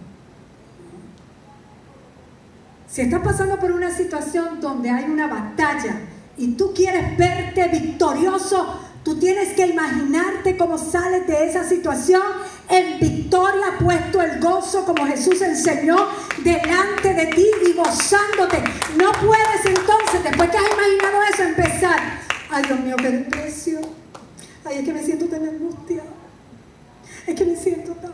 Si 2.88 3.02
estás 3.02 3.22
pasando 3.22 3.60
por 3.60 3.72
una 3.72 3.91
situación 3.91 4.60
donde 4.60 4.89
hay 4.89 5.06
una 5.06 5.28
batalla 5.28 6.00
y 6.38 6.54
tú 6.54 6.74
quieres 6.74 7.18
verte 7.18 7.68
victorioso, 7.68 8.80
tú 9.04 9.20
tienes 9.20 9.54
que 9.54 9.68
imaginarte 9.68 10.58
cómo 10.58 10.78
sales 10.78 11.28
de 11.28 11.50
esa 11.50 11.64
situación 11.64 12.22
en 12.70 12.99
victoria, 12.99 13.78
puesto 13.80 14.22
el 14.22 14.39
gozo 14.39 14.86
como 14.86 15.05
Jesús 15.07 15.41
enseñó 15.41 15.97
delante 16.43 17.13
de 17.13 17.26
ti 17.28 17.47
y 17.67 17.74
gozándote. 17.74 18.61
No 18.95 19.11
puedes 19.13 19.65
entonces, 19.65 20.24
después 20.24 20.49
que 20.49 20.57
has 20.57 20.72
imaginado 20.72 21.24
eso, 21.34 21.43
empezar. 21.43 21.99
Ay, 22.51 22.63
Dios 22.67 22.80
mío, 22.80 22.95
qué 22.97 23.09
depresión. 23.09 23.82
Ay, 24.65 24.80
es 24.80 24.86
que 24.86 24.93
me 24.93 25.03
siento 25.03 25.26
tan 25.26 25.47
angustiada. 25.47 26.09
Es 27.26 27.36
que 27.36 27.45
me 27.45 27.55
siento 27.55 27.93
tan... 27.93 28.11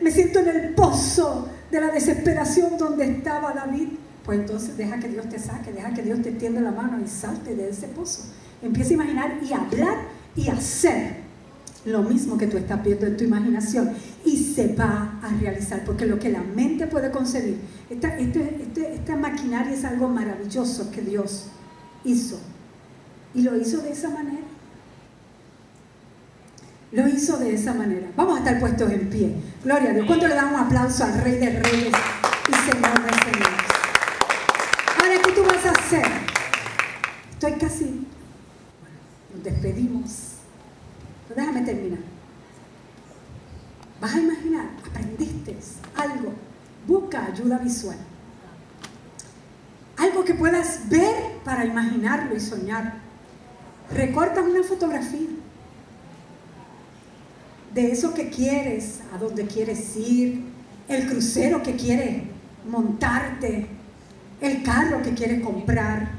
Me 0.00 0.10
siento 0.10 0.40
en 0.40 0.48
el 0.48 0.74
pozo 0.74 1.48
de 1.70 1.80
la 1.80 1.88
desesperación 1.88 2.76
donde 2.76 3.04
estaba 3.06 3.52
David. 3.52 3.88
Pues 4.24 4.40
entonces 4.40 4.76
deja 4.76 4.98
que 4.98 5.08
Dios 5.08 5.28
te 5.28 5.38
saque, 5.38 5.72
deja 5.72 5.92
que 5.94 6.02
Dios 6.02 6.20
te 6.22 6.32
tienda 6.32 6.60
la 6.60 6.70
mano 6.70 7.00
y 7.02 7.08
salte 7.08 7.54
de 7.54 7.70
ese 7.70 7.88
pozo. 7.88 8.24
Empieza 8.62 8.90
a 8.90 8.94
imaginar 8.94 9.38
y 9.42 9.52
hablar 9.52 9.98
y 10.34 10.48
hacer 10.48 11.23
lo 11.84 12.02
mismo 12.02 12.38
que 12.38 12.46
tú 12.46 12.56
estás 12.56 12.82
viendo 12.82 13.06
en 13.06 13.16
tu 13.16 13.24
imaginación 13.24 13.92
y 14.24 14.36
se 14.54 14.74
va 14.74 15.18
a 15.22 15.28
realizar, 15.40 15.84
porque 15.84 16.06
lo 16.06 16.18
que 16.18 16.30
la 16.30 16.42
mente 16.42 16.86
puede 16.86 17.10
concebir, 17.10 17.58
esta, 17.90 18.16
este, 18.16 18.62
este, 18.62 18.94
esta 18.94 19.16
maquinaria 19.16 19.72
es 19.72 19.84
algo 19.84 20.08
maravilloso 20.08 20.90
que 20.90 21.02
Dios 21.02 21.46
hizo 22.04 22.38
y 23.34 23.42
lo 23.42 23.56
hizo 23.56 23.78
de 23.78 23.92
esa 23.92 24.10
manera. 24.10 24.46
Lo 26.92 27.08
hizo 27.08 27.36
de 27.38 27.54
esa 27.54 27.74
manera. 27.74 28.06
Vamos 28.16 28.36
a 28.36 28.38
estar 28.38 28.60
puestos 28.60 28.90
en 28.90 29.10
pie. 29.10 29.34
Gloria 29.64 29.90
a 29.90 29.94
Dios. 29.94 30.06
¿Cuánto 30.06 30.28
le 30.28 30.34
damos 30.36 30.60
un 30.60 30.66
aplauso 30.66 31.04
al 31.04 31.20
Rey 31.22 31.38
de 31.38 31.58
Reyes 31.58 31.92
y 32.48 32.70
Señor 32.70 33.02
de 33.02 33.12
Señores? 33.18 33.64
Ahora, 34.96 35.14
¿qué 35.24 35.32
tú 35.32 35.42
vas 35.44 35.66
a 35.66 35.70
hacer? 35.70 36.06
Estoy 37.32 37.52
casi. 37.54 38.06
Nos 39.34 39.42
despedimos. 39.42 40.33
Déjame 41.36 41.62
terminar. 41.62 42.00
Vas 44.00 44.14
a 44.14 44.20
imaginar, 44.20 44.66
aprendiste 44.86 45.56
algo. 45.96 46.32
Busca 46.86 47.26
ayuda 47.26 47.58
visual. 47.58 47.96
Algo 49.96 50.24
que 50.24 50.34
puedas 50.34 50.88
ver 50.88 51.38
para 51.44 51.64
imaginarlo 51.64 52.36
y 52.36 52.40
soñar. 52.40 52.98
Recorta 53.92 54.42
una 54.42 54.62
fotografía 54.62 55.28
de 57.74 57.90
eso 57.90 58.14
que 58.14 58.28
quieres, 58.30 59.00
a 59.12 59.18
dónde 59.18 59.46
quieres 59.46 59.96
ir, 59.96 60.44
el 60.88 61.08
crucero 61.08 61.62
que 61.62 61.74
quieres 61.74 62.22
montarte, 62.68 63.66
el 64.40 64.62
carro 64.62 65.02
que 65.02 65.14
quieres 65.14 65.42
comprar. 65.42 66.10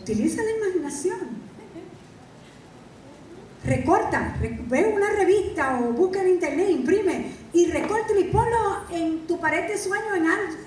Utiliza 0.00 0.42
la 0.42 0.66
imaginación. 0.66 1.41
Recorta, 3.72 4.36
ve 4.68 4.92
una 4.94 5.08
revista 5.12 5.80
o 5.80 5.94
busca 5.94 6.20
en 6.20 6.28
internet, 6.28 6.68
imprime 6.68 7.32
y 7.54 7.70
recorta 7.70 8.12
y 8.18 8.24
ponlo 8.24 8.82
en 8.90 9.26
tu 9.26 9.40
pared 9.40 9.66
de 9.66 9.78
sueño 9.78 10.14
en 10.14 10.26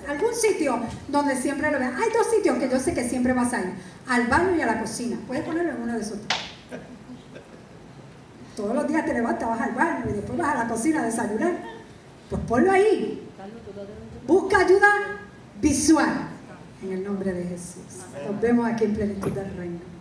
algún 0.10 0.34
sitio 0.34 0.80
donde 1.08 1.36
siempre 1.36 1.70
lo 1.70 1.78
veas. 1.78 1.94
Hay 1.94 2.10
dos 2.12 2.26
sitios 2.36 2.58
que 2.58 2.68
yo 2.68 2.80
sé 2.80 2.96
que 2.96 3.08
siempre 3.08 3.34
vas 3.34 3.54
a 3.54 3.60
ir, 3.60 3.74
al 4.08 4.26
baño 4.26 4.56
y 4.56 4.62
a 4.62 4.66
la 4.66 4.82
cocina. 4.82 5.20
Puedes 5.28 5.44
ponerlo 5.44 5.74
en 5.74 5.82
uno 5.84 5.94
de 5.94 6.02
esos. 6.02 6.18
Todos 8.56 8.74
los 8.74 8.88
días 8.88 9.06
te 9.06 9.14
levantas, 9.14 9.50
vas 9.50 9.62
al 9.62 9.76
baño 9.76 10.06
y 10.10 10.14
después 10.14 10.40
vas 10.40 10.56
a 10.56 10.64
la 10.64 10.68
cocina 10.68 11.04
a 11.04 11.06
desayunar. 11.06 11.60
Pues 12.28 12.42
ponlo 12.48 12.72
ahí. 12.72 13.30
Busca 14.26 14.62
ayuda 14.62 14.90
visual 15.62 16.28
en 16.82 16.92
el 16.92 17.04
nombre 17.04 17.32
de 17.32 17.44
Jesús. 17.44 18.04
Nos 18.28 18.42
vemos 18.42 18.66
aquí 18.66 18.86
en 18.86 18.96
plenitud 18.96 19.32
del 19.32 19.56
reino. 19.56 19.95